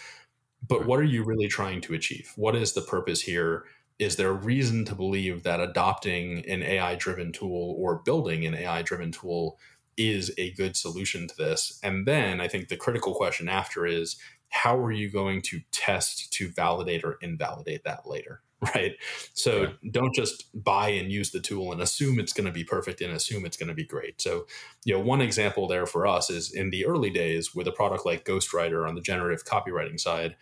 But 0.67 0.85
what 0.85 0.99
are 0.99 1.03
you 1.03 1.23
really 1.23 1.47
trying 1.47 1.79
to 1.81 1.93
achieve? 1.93 2.33
What 2.35 2.55
is 2.55 2.73
the 2.73 2.81
purpose 2.81 3.21
here? 3.21 3.63
Is 3.99 4.17
there 4.17 4.29
a 4.29 4.33
reason 4.33 4.83
to 4.85 4.95
believe 4.95 5.43
that 5.43 5.61
adopting 5.61 6.45
an 6.45 6.61
AI 6.61 6.95
driven 6.95 7.31
tool 7.31 7.75
or 7.77 8.01
building 8.03 8.45
an 8.45 8.55
AI 8.55 8.81
driven 8.81 9.11
tool 9.11 9.57
is 9.95 10.33
a 10.37 10.51
good 10.53 10.75
solution 10.75 11.27
to 11.27 11.35
this? 11.37 11.79
And 11.83 12.05
then 12.05 12.41
I 12.41 12.49
think 12.49 12.67
the 12.67 12.77
critical 12.77 13.13
question 13.13 13.47
after 13.47 13.85
is 13.85 14.17
how 14.49 14.77
are 14.77 14.91
you 14.91 15.09
going 15.09 15.41
to 15.43 15.61
test 15.71 16.33
to 16.33 16.49
validate 16.49 17.03
or 17.03 17.17
invalidate 17.21 17.83
that 17.85 18.07
later? 18.07 18.41
Right. 18.75 18.95
So 19.33 19.61
yeah. 19.61 19.69
don't 19.91 20.13
just 20.13 20.43
buy 20.53 20.89
and 20.89 21.09
use 21.09 21.31
the 21.31 21.39
tool 21.39 21.71
and 21.71 21.81
assume 21.81 22.19
it's 22.19 22.33
going 22.33 22.45
to 22.45 22.51
be 22.51 22.65
perfect 22.65 22.99
and 22.99 23.13
assume 23.13 23.45
it's 23.45 23.55
going 23.55 23.69
to 23.69 23.73
be 23.73 23.85
great. 23.85 24.21
So, 24.21 24.47
you 24.83 24.93
know, 24.93 24.99
one 24.99 25.21
example 25.21 25.65
there 25.65 25.85
for 25.85 26.05
us 26.05 26.29
is 26.29 26.51
in 26.51 26.69
the 26.69 26.85
early 26.85 27.09
days 27.09 27.55
with 27.55 27.67
a 27.67 27.71
product 27.71 28.05
like 28.05 28.25
Ghostwriter 28.25 28.85
on 28.87 28.95
the 28.95 29.01
generative 29.01 29.45
copywriting 29.45 29.97
side, 29.97 30.35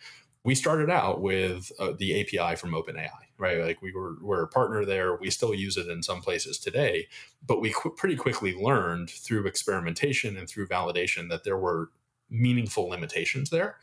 we 0.44 0.54
started 0.54 0.90
out 0.90 1.20
with 1.20 1.70
uh, 1.78 1.92
the 1.98 2.20
API 2.20 2.56
from 2.56 2.72
OpenAI, 2.72 3.10
right? 3.38 3.60
Like 3.60 3.82
we 3.82 3.92
were 3.92 4.16
we're 4.20 4.42
a 4.42 4.48
partner 4.48 4.84
there. 4.84 5.16
We 5.16 5.30
still 5.30 5.54
use 5.54 5.76
it 5.76 5.88
in 5.88 6.02
some 6.02 6.20
places 6.20 6.58
today, 6.58 7.06
but 7.46 7.60
we 7.60 7.72
qu- 7.72 7.94
pretty 7.94 8.16
quickly 8.16 8.54
learned 8.54 9.10
through 9.10 9.46
experimentation 9.46 10.36
and 10.36 10.48
through 10.48 10.68
validation 10.68 11.28
that 11.28 11.44
there 11.44 11.58
were 11.58 11.90
meaningful 12.30 12.88
limitations 12.88 13.50
there 13.50 13.76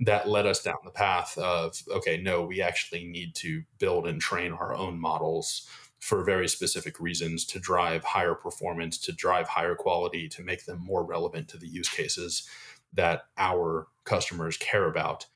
that 0.00 0.28
led 0.28 0.46
us 0.46 0.62
down 0.62 0.78
the 0.84 0.90
path 0.90 1.36
of 1.36 1.82
okay 1.90 2.16
no 2.16 2.42
we 2.42 2.62
actually 2.62 3.04
need 3.04 3.34
to 3.34 3.62
build 3.78 4.06
and 4.06 4.20
train 4.20 4.52
our 4.52 4.74
own 4.74 4.98
models 4.98 5.68
for 6.00 6.24
very 6.24 6.48
specific 6.48 6.98
reasons 6.98 7.44
to 7.44 7.60
drive 7.60 8.02
higher 8.02 8.34
performance 8.34 8.96
to 8.98 9.12
drive 9.12 9.48
higher 9.48 9.74
quality 9.74 10.28
to 10.28 10.42
make 10.42 10.64
them 10.64 10.80
more 10.82 11.04
relevant 11.04 11.46
to 11.48 11.58
the 11.58 11.68
use 11.68 11.88
cases 11.88 12.48
that 12.92 13.24
our 13.38 13.86
customers 14.04 14.56
care 14.56 14.86
about. 14.86 15.26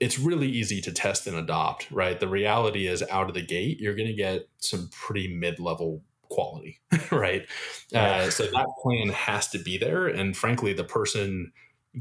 It's 0.00 0.18
really 0.18 0.48
easy 0.48 0.80
to 0.82 0.92
test 0.92 1.26
and 1.26 1.36
adopt 1.36 1.90
right? 1.90 2.18
The 2.18 2.28
reality 2.28 2.86
is 2.86 3.02
out 3.10 3.28
of 3.28 3.34
the 3.34 3.42
gate 3.42 3.78
you're 3.78 3.94
going 3.94 4.08
to 4.08 4.14
get 4.14 4.48
some 4.58 4.88
pretty 4.90 5.28
mid-level 5.28 6.02
quality 6.22 6.80
right? 7.12 7.46
Yeah. 7.90 8.04
uh, 8.04 8.30
so 8.30 8.44
that 8.44 8.66
plan 8.82 9.10
has 9.10 9.48
to 9.48 9.58
be 9.58 9.76
there 9.76 10.06
and 10.06 10.34
frankly 10.36 10.72
the 10.72 10.84
person 10.84 11.52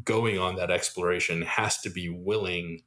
going 0.03 0.37
on 0.37 0.55
that 0.55 0.71
exploration 0.71 1.41
has 1.43 1.79
to 1.81 1.89
be 1.89 2.09
willing 2.09 2.81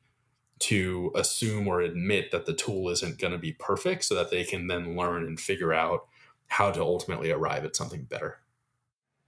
to 0.61 1.13
assume 1.15 1.69
or 1.69 1.81
admit 1.81 2.31
that 2.33 2.47
the 2.47 2.53
tool 2.53 2.89
isn't 2.89 3.19
going 3.19 3.33
to 3.33 3.39
be 3.39 3.53
perfect 3.53 4.05
so 4.05 4.15
that 4.15 4.31
they 4.31 4.45
can 4.45 4.67
then 4.67 4.97
learn 4.97 5.25
and 5.25 5.39
figure 5.39 5.73
out 5.73 6.07
how 6.49 6.71
to 6.71 6.81
ultimately 6.81 7.31
arrive 7.31 7.65
at 7.65 7.77
something 7.77 8.05
better. 8.05 8.41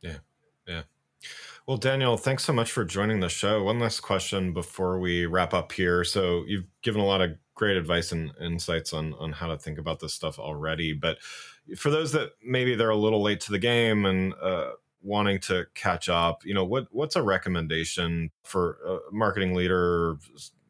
Yeah. 0.00 0.18
Yeah. 0.66 0.82
Well, 1.66 1.76
Daniel, 1.76 2.16
thanks 2.16 2.44
so 2.44 2.52
much 2.52 2.72
for 2.72 2.84
joining 2.84 3.20
the 3.20 3.28
show. 3.28 3.62
One 3.62 3.78
last 3.78 4.00
question 4.00 4.52
before 4.52 4.98
we 4.98 5.26
wrap 5.26 5.54
up 5.54 5.70
here. 5.70 6.02
So, 6.04 6.42
you've 6.46 6.64
given 6.82 7.00
a 7.00 7.06
lot 7.06 7.20
of 7.20 7.32
great 7.54 7.76
advice 7.76 8.10
and 8.10 8.32
insights 8.40 8.92
on 8.94 9.14
on 9.14 9.32
how 9.32 9.46
to 9.46 9.58
think 9.58 9.78
about 9.78 10.00
this 10.00 10.14
stuff 10.14 10.38
already, 10.38 10.94
but 10.94 11.18
for 11.76 11.90
those 11.90 12.10
that 12.12 12.30
maybe 12.42 12.74
they're 12.74 12.90
a 12.90 12.96
little 12.96 13.22
late 13.22 13.40
to 13.40 13.52
the 13.52 13.58
game 13.58 14.06
and 14.06 14.34
uh, 14.42 14.70
wanting 15.02 15.38
to 15.40 15.66
catch 15.74 16.08
up, 16.08 16.44
you 16.44 16.54
know, 16.54 16.64
what 16.64 16.88
what's 16.90 17.16
a 17.16 17.22
recommendation 17.22 18.30
for 18.44 18.78
a 18.86 19.14
marketing 19.14 19.54
leader 19.54 20.16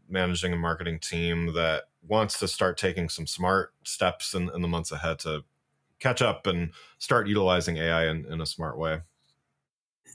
managing 0.08 0.52
a 0.52 0.56
marketing 0.56 0.98
team 0.98 1.52
that 1.54 1.84
wants 2.06 2.38
to 2.38 2.48
start 2.48 2.76
taking 2.76 3.08
some 3.08 3.26
smart 3.26 3.72
steps 3.84 4.34
in, 4.34 4.50
in 4.54 4.62
the 4.62 4.68
months 4.68 4.90
ahead 4.90 5.18
to 5.20 5.42
catch 6.00 6.22
up 6.22 6.46
and 6.46 6.72
start 6.98 7.28
utilizing 7.28 7.76
AI 7.76 8.06
in, 8.08 8.26
in 8.26 8.40
a 8.40 8.46
smart 8.46 8.78
way? 8.78 9.00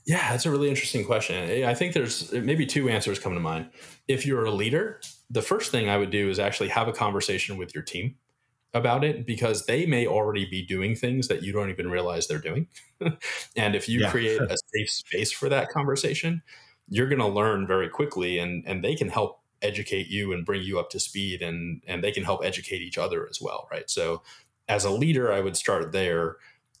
Yeah, 0.06 0.30
that's 0.30 0.46
a 0.46 0.50
really 0.50 0.68
interesting 0.68 1.04
question. 1.04 1.64
I 1.64 1.74
think 1.74 1.92
there's 1.92 2.32
maybe 2.32 2.64
two 2.64 2.88
answers 2.88 3.18
come 3.18 3.34
to 3.34 3.40
mind. 3.40 3.70
If 4.06 4.24
you're 4.24 4.44
a 4.44 4.52
leader, 4.52 5.00
the 5.30 5.42
first 5.42 5.72
thing 5.72 5.88
I 5.88 5.96
would 5.96 6.10
do 6.10 6.30
is 6.30 6.38
actually 6.38 6.68
have 6.68 6.86
a 6.86 6.92
conversation 6.92 7.56
with 7.56 7.74
your 7.74 7.82
team 7.82 8.16
about 8.76 9.04
it 9.04 9.26
because 9.26 9.66
they 9.66 9.86
may 9.86 10.06
already 10.06 10.44
be 10.44 10.64
doing 10.64 10.94
things 10.94 11.28
that 11.28 11.42
you 11.42 11.52
don't 11.52 11.70
even 11.70 11.90
realize 11.90 12.26
they're 12.26 12.38
doing. 12.38 12.68
and 13.56 13.74
if 13.74 13.88
you 13.88 14.00
yeah. 14.00 14.10
create 14.10 14.40
a 14.40 14.56
safe 14.74 14.90
space 14.90 15.32
for 15.32 15.48
that 15.48 15.68
conversation, 15.70 16.42
you're 16.88 17.08
going 17.08 17.20
to 17.20 17.26
learn 17.26 17.66
very 17.66 17.88
quickly 17.88 18.38
and 18.38 18.64
and 18.66 18.84
they 18.84 18.94
can 18.94 19.08
help 19.08 19.40
educate 19.62 20.08
you 20.08 20.32
and 20.32 20.44
bring 20.44 20.62
you 20.62 20.78
up 20.78 20.90
to 20.90 21.00
speed 21.00 21.42
and 21.42 21.82
and 21.86 22.04
they 22.04 22.12
can 22.12 22.24
help 22.24 22.44
educate 22.44 22.82
each 22.82 22.98
other 22.98 23.26
as 23.28 23.40
well, 23.40 23.66
right? 23.70 23.90
So 23.90 24.22
as 24.68 24.84
a 24.84 24.90
leader, 24.90 25.32
I 25.32 25.40
would 25.40 25.56
start 25.56 25.92
there 25.92 26.36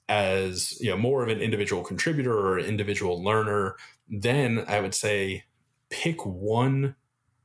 as, 0.08 0.80
you 0.80 0.90
know, 0.90 0.96
more 0.96 1.22
of 1.22 1.28
an 1.28 1.40
individual 1.40 1.82
contributor 1.82 2.32
or 2.32 2.58
individual 2.58 3.22
learner, 3.22 3.76
then 4.08 4.64
I 4.68 4.80
would 4.80 4.94
say 4.94 5.44
pick 5.90 6.24
one 6.24 6.94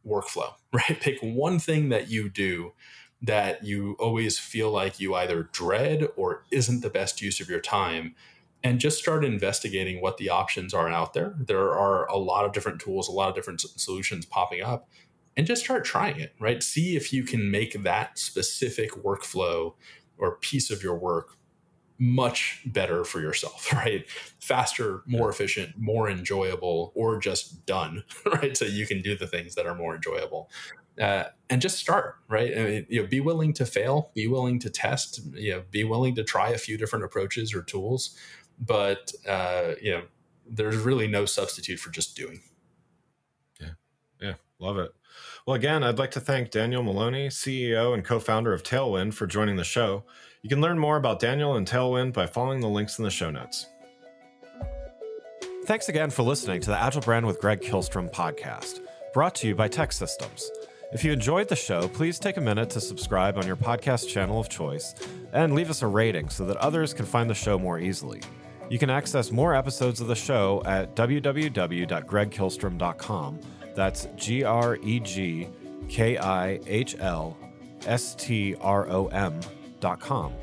workflow, 0.06 0.54
right? 0.74 1.00
Pick 1.00 1.18
one 1.22 1.60
thing 1.60 1.90
that 1.90 2.10
you 2.10 2.30
do 2.30 2.74
that 3.22 3.64
you 3.64 3.96
always 4.00 4.40
feel 4.40 4.72
like 4.72 5.00
you 5.00 5.14
either 5.16 5.44
dread 5.52 6.08
or 6.16 6.44
isn't 6.52 6.82
the 6.82 6.90
best 6.90 7.22
use 7.22 7.40
of 7.40 7.50
your 7.50 7.60
time 7.60 8.16
and 8.64 8.80
just 8.80 9.00
start 9.00 9.26
investigating 9.26 10.02
what 10.02 10.18
the 10.18 10.30
options 10.30 10.74
are 10.74 10.90
out 10.90 11.14
there. 11.14 11.36
There 11.38 11.72
are 11.72 12.06
a 12.08 12.18
lot 12.18 12.46
of 12.46 12.54
different 12.54 12.80
tools, 12.80 13.08
a 13.08 13.12
lot 13.12 13.30
of 13.30 13.36
different 13.36 13.62
solutions 13.62 14.26
popping 14.26 14.62
up, 14.62 14.88
and 15.36 15.48
just 15.48 15.64
start 15.64 15.86
trying 15.86 16.20
it, 16.20 16.36
right? 16.40 16.62
See 16.62 16.96
if 16.96 17.12
you 17.14 17.24
can 17.24 17.50
make 17.50 17.82
that 17.84 18.20
specific 18.20 18.92
workflow 18.92 19.74
or 20.18 20.38
piece 20.38 20.70
of 20.70 20.84
your 20.84 20.98
work 20.98 21.38
much 21.98 22.62
better 22.66 23.04
for 23.04 23.22
yourself, 23.22 23.72
right? 23.74 24.10
Faster, 24.40 25.04
more 25.06 25.30
efficient, 25.30 25.78
more 25.78 26.10
enjoyable, 26.10 26.92
or 26.96 27.20
just 27.20 27.66
done, 27.66 28.04
right? 28.26 28.58
So 28.58 28.66
you 28.66 28.86
can 28.86 29.02
do 29.02 29.16
the 29.16 29.28
things 29.28 29.56
that 29.56 29.66
are 29.66 29.76
more 29.76 29.96
enjoyable 29.96 30.50
uh, 31.00 31.26
and 31.50 31.62
just 31.62 31.78
start 31.78 32.16
right? 32.28 32.58
I 32.58 32.64
mean, 32.64 32.86
you 32.90 33.02
know 33.02 33.08
be 33.08 33.20
willing 33.20 33.54
to 33.54 33.66
fail 33.66 34.12
be 34.14 34.28
willing 34.28 34.60
to 34.60 34.70
test 34.70 35.22
you 35.34 35.52
know 35.52 35.64
be 35.70 35.84
willing 35.84 36.16
to 36.16 36.24
try 36.24 36.50
a 36.50 36.58
few 36.58 36.78
different 36.78 37.06
approaches 37.06 37.54
or 37.54 37.62
tools. 37.62 38.18
But 38.60 39.12
uh, 39.28 39.74
you 39.82 39.92
know 39.92 40.04
there's 40.48 40.78
really 40.78 41.08
no 41.08 41.26
substitute 41.26 41.80
for 41.80 41.92
just 41.92 42.16
doing. 42.16 42.42
Yeah. 43.60 43.70
Yeah. 44.22 44.34
Love 44.60 44.78
it. 44.78 44.92
Well 45.46 45.56
again 45.56 45.84
i'd 45.84 46.00
like 46.00 46.12
to 46.12 46.20
thank 46.20 46.52
daniel 46.52 46.84
maloney 46.84 47.28
ceo 47.28 47.94
and 47.94 48.06
co-founder 48.06 48.54
of 48.54 48.64
tailwind 48.64 49.14
for 49.14 49.28
joining 49.28 49.56
the 49.56 49.64
show. 49.64 50.04
You 50.42 50.50
can 50.50 50.62
learn 50.62 50.80
more 50.80 50.98
about 50.98 51.20
daniel 51.20 51.56
and 51.56 51.68
tailwind 51.68 52.14
by 52.14 52.28
following 52.28 52.62
the 52.62 52.70
links 52.70 52.98
in 52.98 53.04
the 53.04 53.12
show 53.12 53.30
notes. 53.30 53.68
Thanks 55.66 55.90
again 55.90 56.10
for 56.10 56.24
listening 56.24 56.60
to 56.62 56.70
the 56.70 56.78
Agile 56.78 57.02
Brand 57.02 57.26
with 57.26 57.40
Greg 57.40 57.62
Kihlstrom 57.62 58.12
podcast, 58.12 58.80
brought 59.14 59.36
to 59.36 59.48
you 59.48 59.56
by 59.56 59.70
TEKsystems. 59.70 60.44
If 60.94 61.06
you 61.06 61.14
enjoyed 61.14 61.48
the 61.48 61.56
show, 61.56 61.88
please 61.88 62.20
take 62.20 62.36
a 62.36 62.42
minute 62.42 62.70
to 62.72 62.82
subscribe 62.82 63.38
on 63.38 63.48
your 63.48 63.56
podcast 63.56 64.10
channel 64.10 64.42
of 64.42 64.50
choice 64.50 64.94
and 65.32 65.56
leave 65.56 65.70
us 65.70 65.84
a 65.84 65.88
rating 65.88 66.28
so 66.28 66.46
that 66.46 66.58
others 66.58 66.94
can 66.94 67.06
find 67.06 67.30
the 67.30 67.34
show 67.34 67.58
more 67.58 67.80
easily. 67.80 68.20
You 68.70 68.78
can 68.78 68.90
access 68.90 69.32
more 69.32 69.56
episodes 69.56 70.02
of 70.02 70.08
the 70.08 70.16
show 70.16 70.62
at 70.66 70.94
www.gregkihlstrom.com. 70.98 73.40
That's 73.74 74.10
G 74.18 74.44
R 74.44 74.78
E 74.84 75.00
G 75.00 75.48
K 75.88 76.18
I 76.18 76.60
H 76.68 76.98
L 77.00 77.38
S 77.86 78.14
T 78.16 78.58
R 78.60 78.90
O 78.90 79.06
M.com. 79.08 80.34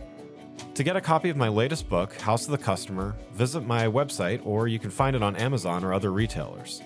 To 0.74 0.82
get 0.82 0.96
a 0.96 1.00
copy 1.02 1.28
of 1.28 1.36
my 1.36 1.48
latest 1.48 1.90
book, 1.90 2.14
House 2.14 2.46
of 2.46 2.52
the 2.52 2.58
Customer, 2.58 3.14
visit 3.34 3.66
my 3.66 3.84
website 3.84 4.40
or 4.46 4.66
you 4.66 4.78
can 4.78 4.88
find 4.90 5.14
it 5.14 5.22
on 5.22 5.36
Amazon 5.36 5.84
or 5.84 5.92
other 5.92 6.10
retailers. 6.10 6.80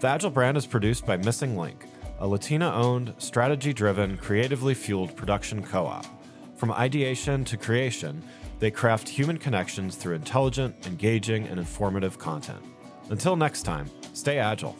The 0.00 0.08
Agile 0.08 0.30
brand 0.30 0.56
is 0.56 0.66
produced 0.66 1.04
by 1.04 1.18
Missing 1.18 1.58
Link 1.58 1.84
a 2.22 2.26
Latina 2.26 2.72
owned, 2.72 3.12
strategy 3.18 3.72
driven, 3.72 4.16
creatively 4.16 4.74
fueled 4.74 5.16
production 5.16 5.60
co 5.60 5.86
op. 5.86 6.06
From 6.56 6.70
ideation 6.70 7.44
to 7.46 7.56
creation, 7.56 8.22
they 8.60 8.70
craft 8.70 9.08
human 9.08 9.36
connections 9.36 9.96
through 9.96 10.14
intelligent, 10.14 10.86
engaging, 10.86 11.48
and 11.48 11.58
informative 11.58 12.20
content. 12.20 12.62
Until 13.10 13.34
next 13.34 13.62
time, 13.62 13.90
stay 14.12 14.38
agile. 14.38 14.76